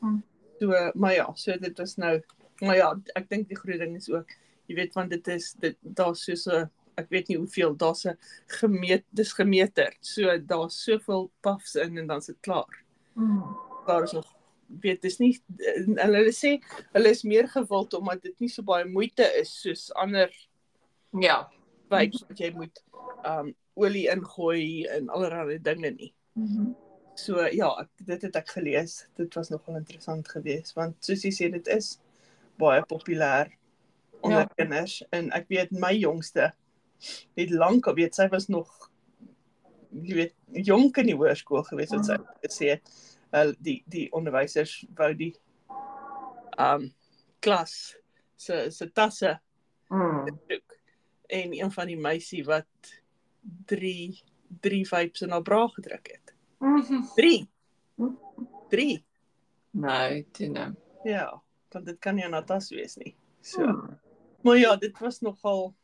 Hmm. 0.00 0.22
So 0.60 0.90
maar 0.94 1.12
ja, 1.14 1.32
so 1.34 1.56
dit 1.58 1.78
was 1.78 1.96
nou 1.96 2.20
maar 2.60 2.76
ja, 2.76 3.00
ek 3.14 3.28
dink 3.28 3.48
die 3.48 3.56
groot 3.56 3.78
ding 3.78 3.96
is 3.96 4.08
ook 4.10 4.30
jy 4.66 4.74
weet 4.74 4.94
want 4.94 5.10
dit 5.10 5.28
is 5.28 5.52
dit 5.60 5.76
daar's 5.80 6.24
so 6.24 6.32
'n 6.60 6.70
ek 7.00 7.08
weet 7.10 7.28
nie 7.28 7.38
hoeveel 7.38 7.76
daar's 7.76 8.04
'n 8.06 8.18
gemeet 8.46 9.04
dis 9.10 9.32
gemeter. 9.32 9.92
So 10.00 10.38
daar's 10.38 10.82
soveel 10.84 11.30
puffs 11.40 11.74
in 11.74 11.98
en 11.98 12.06
dan's 12.06 12.26
dit 12.26 12.40
klaar. 12.40 12.84
Mm. 13.14 13.56
Daar 13.86 14.02
is 14.02 14.12
nog 14.12 14.26
weet 14.80 15.02
dis 15.02 15.18
nie 15.18 15.32
en 15.76 15.98
hulle 15.98 16.32
sê 16.32 16.56
hulle 16.92 17.10
is 17.12 17.22
meer 17.22 17.48
gewild 17.48 17.94
omdat 17.94 18.22
dit 18.22 18.38
nie 18.40 18.48
so 18.48 18.62
baie 18.62 18.86
moeite 18.88 19.26
is 19.40 19.52
soos 19.60 19.90
ander 20.00 20.30
Ja. 21.20 21.50
vapes 21.90 22.24
wat 22.28 22.38
jy 22.38 22.52
moet 22.56 22.82
um 23.28 23.54
olie 23.74 24.08
ingooi 24.12 24.86
en 24.92 25.08
allerlei 25.08 25.58
dinge 25.58 25.90
nie. 25.90 26.14
Mhm. 26.34 26.72
So 27.14 27.44
ja, 27.52 27.68
ek, 27.80 27.88
dit 28.06 28.22
het 28.22 28.36
ek 28.36 28.48
gelees. 28.48 29.06
Dit 29.16 29.34
was 29.34 29.50
nogal 29.50 29.76
interessant 29.76 30.28
geweest 30.28 30.74
want 30.74 30.96
soos 31.04 31.24
jy 31.24 31.32
sê 31.32 31.50
dit 31.52 31.68
is 31.68 31.98
baie 32.58 32.82
populêr 32.88 33.52
onder 34.22 34.46
ja. 34.46 34.50
kinders 34.56 35.02
en 35.12 35.30
ek 35.32 35.48
weet 35.48 35.72
my 35.72 35.92
jongste 35.98 36.52
het 37.36 37.50
lank 37.50 37.86
al 37.86 37.94
weet 37.94 38.14
sy 38.14 38.28
was 38.28 38.48
nog 38.48 38.90
jy 40.02 40.14
weet 40.14 40.34
jonk 40.66 40.96
in 40.96 41.06
die 41.06 41.16
hoërskool 41.16 41.62
geweest 41.68 41.92
wat 41.92 42.06
sy 42.06 42.16
gesê 42.46 42.68
het 42.76 42.92
uh, 43.32 43.52
die 43.60 43.82
die 43.86 44.08
onderwysers 44.12 44.84
wou 44.96 45.14
die 45.14 45.34
um 46.58 46.92
klas 47.40 47.96
se 48.36 48.70
se 48.70 48.90
tasse 48.92 49.38
Mm. 49.92 50.24
soek 50.48 50.72
en 51.28 51.52
een 51.52 51.70
van 51.72 51.86
die 51.86 51.98
meisie 52.00 52.44
wat 52.44 52.66
3 53.66 54.22
3 54.60 54.86
vapes 54.88 55.20
in 55.22 55.30
haar 55.30 55.42
bra 55.42 55.66
gedruk 55.68 56.06
het. 56.12 56.34
Mhm. 56.60 57.02
3 57.16 57.48
3 58.70 59.04
Nee, 59.70 60.26
dit 60.32 60.50
nou. 60.52 60.74
Ja, 61.04 61.42
want 61.72 61.86
dit 61.86 61.98
kan 61.98 62.14
nie 62.14 62.24
'n 62.24 62.44
tas 62.44 62.70
wees 62.70 62.96
nie. 62.96 63.14
So, 63.40 63.62
Hmm. 63.62 63.98
maar 64.42 64.56
ja, 64.56 64.76
dit 64.76 64.98
was 64.98 65.20
nogal 65.20 65.74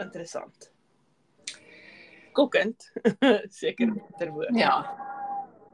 interessant. 0.00 0.70
Kokkend, 2.32 2.90
seker 3.60 3.92
ter 4.18 4.30
woord. 4.30 4.54
Ja. 4.56 4.74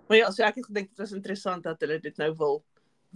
Maar 0.09 0.17
ja, 0.21 0.31
so 0.31 0.43
ek 0.47 0.55
het 0.61 0.67
gedink 0.71 0.89
dit 0.95 0.99
was 1.03 1.13
interessant 1.13 1.63
dat 1.67 1.81
hulle 1.85 1.99
dit 2.01 2.17
nou 2.23 2.33
wil 2.39 2.63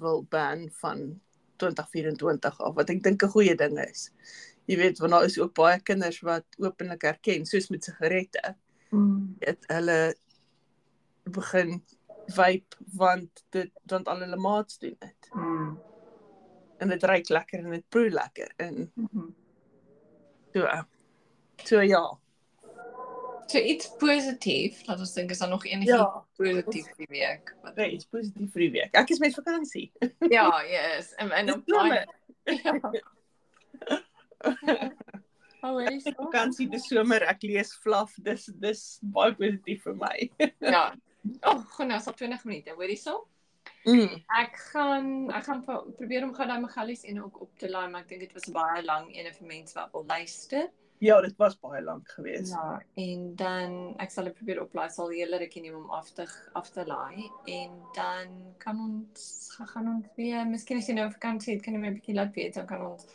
wil 0.01 0.23
ban 0.33 0.63
van 0.81 1.21
2024 1.61 2.61
af, 2.65 2.75
wat 2.75 2.91
ek 2.91 3.03
dink 3.05 3.23
'n 3.23 3.29
goeie 3.35 3.55
ding 3.57 3.77
is. 3.85 4.11
Jy 4.67 4.77
weet, 4.77 4.99
want 4.99 5.13
daar 5.13 5.25
is 5.25 5.39
ook 5.39 5.55
baie 5.55 5.81
kinders 5.81 6.21
wat 6.25 6.45
openlik 6.59 7.03
erken, 7.05 7.45
soos 7.47 7.69
met 7.71 7.85
sigarette, 7.85 8.55
Mm. 8.91 9.37
het 9.41 9.65
hulle 9.69 10.15
begin 11.31 11.83
vape 12.27 12.77
want 12.97 13.45
dit 13.51 13.71
want 13.87 14.09
al 14.09 14.19
hulle 14.21 14.37
maats 14.37 14.79
doen 14.79 14.97
dit. 14.99 15.29
Mm. 15.35 15.79
en 16.81 16.89
dit 16.89 17.03
ruik 17.03 17.29
lekker 17.29 17.59
en 17.65 17.71
dit 17.71 17.85
proe 17.89 18.11
lekker 18.11 18.53
en 18.57 18.91
Mhm. 18.95 19.29
so 20.55 20.65
so 21.65 21.81
ja. 21.81 22.19
So 23.51 23.59
iets 23.59 23.89
positief, 23.99 24.85
laat 24.87 25.01
ons 25.03 25.13
dink 25.13 25.31
is 25.31 25.39
daar 25.39 25.49
nog 25.51 25.65
enigiets 25.67 25.91
Ja, 25.97 26.25
positief 26.37 26.87
die 26.97 27.07
week. 27.11 27.55
Wat, 27.63 27.75
nee, 27.77 27.91
iets 27.97 28.07
positief 28.07 28.53
vir 28.53 28.61
die 28.61 28.71
week. 28.71 28.95
Ek 28.95 29.11
is 29.11 29.19
met 29.19 29.35
vakansie. 29.35 29.89
ja, 30.37 30.47
yes. 30.71 31.15
En 31.19 31.31
en 31.31 31.53
op 31.55 31.63
somer. 31.67 32.07
Ja. 32.65 32.81
Oh, 35.61 35.75
weet 35.77 35.91
jy 35.91 35.99
so? 36.01 36.15
Vakansie 36.17 36.65
dis 36.73 36.87
somer, 36.89 37.21
ek 37.29 37.43
lees 37.45 37.75
flaf. 37.83 38.15
Dis 38.25 38.47
dis 38.63 38.85
baie 39.13 39.35
positief 39.37 39.83
vir 39.85 39.97
my. 40.01 40.15
Ja. 40.65 40.87
Oh, 41.45 41.59
goed, 41.75 41.91
nou 41.91 41.99
is 42.01 42.07
al 42.09 42.17
20 42.17 42.47
minute. 42.49 42.73
Hoor 42.79 42.89
jy 42.89 42.97
so? 42.97 43.27
Mm. 43.85 44.23
Ek 44.41 44.57
gaan 44.71 45.11
ek 45.37 45.45
gaan 45.51 45.61
pro- 45.67 45.93
probeer 45.99 46.25
om 46.25 46.33
gou 46.37 46.47
daai 46.49 46.63
Magalies 46.65 47.05
en 47.09 47.21
ook 47.27 47.43
op 47.45 47.59
te 47.61 47.69
laai, 47.69 47.91
maar 47.93 48.07
ek 48.07 48.09
dink 48.15 48.25
dit 48.25 48.33
was 48.33 48.49
'n 48.49 48.57
baie 48.57 48.83
lang 48.85 49.11
een 49.13 49.29
vir 49.35 49.47
mense 49.47 49.77
wat 49.77 49.93
wil 49.93 50.05
luister. 50.09 50.71
Ja, 51.01 51.17
dit 51.25 51.33
was 51.41 51.55
baie 51.57 51.81
lank 51.83 52.09
geweest. 52.13 52.53
Ja, 52.53 52.81
en 53.01 53.35
dan 53.37 53.95
ek 54.05 54.11
sal 54.13 54.25
dit 54.29 54.35
probeer 54.37 54.59
oplaai, 54.61 54.91
sal 54.93 55.09
hulle 55.09 55.39
rukkie 55.41 55.63
neem 55.65 55.75
om 55.79 55.91
af 55.97 56.11
te 56.13 56.27
af 56.59 56.69
te 56.75 56.85
laai 56.87 57.25
en 57.49 57.71
dan 57.97 58.35
kan 58.59 58.77
ons 58.85 59.49
gaan- 59.73 59.89
ons 59.89 60.07
weer, 60.17 60.45
miskien 60.47 60.77
as 60.79 60.87
jy 60.89 60.95
nou 60.95 61.11
vakansie 61.11 61.55
het, 61.55 61.63
kan 61.65 61.75
jy 61.75 61.81
my 61.81 61.89
'n 61.89 61.95
bietjie 61.95 62.15
laat 62.15 62.35
weet, 62.35 62.55
dan 62.55 62.67
kan 62.67 62.83
ons 62.87 63.07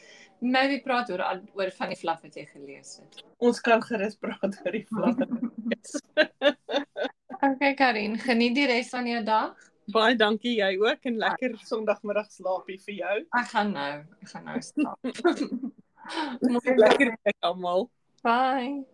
maybe 0.42 0.82
praat 0.84 1.10
oor 1.12 1.22
al- 1.22 1.46
oor 1.54 1.72
van 1.72 1.90
die 1.90 1.96
fluff 1.98 2.22
wat 2.24 2.36
jy 2.36 2.46
gelees 2.46 2.98
het. 2.98 3.24
Ons 3.38 3.60
kan 3.62 3.82
gerus 3.82 4.16
praat 4.16 4.58
oor 4.66 4.72
die 4.72 4.86
flaf. 4.86 5.16
Okay, 7.46 7.74
Karin, 7.76 8.18
geniet 8.18 8.56
die 8.56 8.66
res 8.66 8.90
van 8.90 9.06
jou 9.06 9.24
dag. 9.24 9.54
baie 9.94 10.16
dankie 10.16 10.56
jy 10.58 10.78
ook 10.82 11.04
en 11.06 11.18
lekker 11.18 11.58
Sondagmiddag 11.62 12.32
slaapie 12.32 12.80
vir 12.82 12.96
jou. 12.96 13.18
Ek 13.38 13.46
gaan 13.54 13.72
nou, 13.72 14.00
ek 14.22 14.28
gaan 14.30 14.44
nou 14.46 14.60
slaap. 14.62 14.98
Mooi. 16.42 16.76
Lekker 16.78 17.18
dag 17.24 17.36
almal. 17.40 17.90
Bye. 18.24 18.86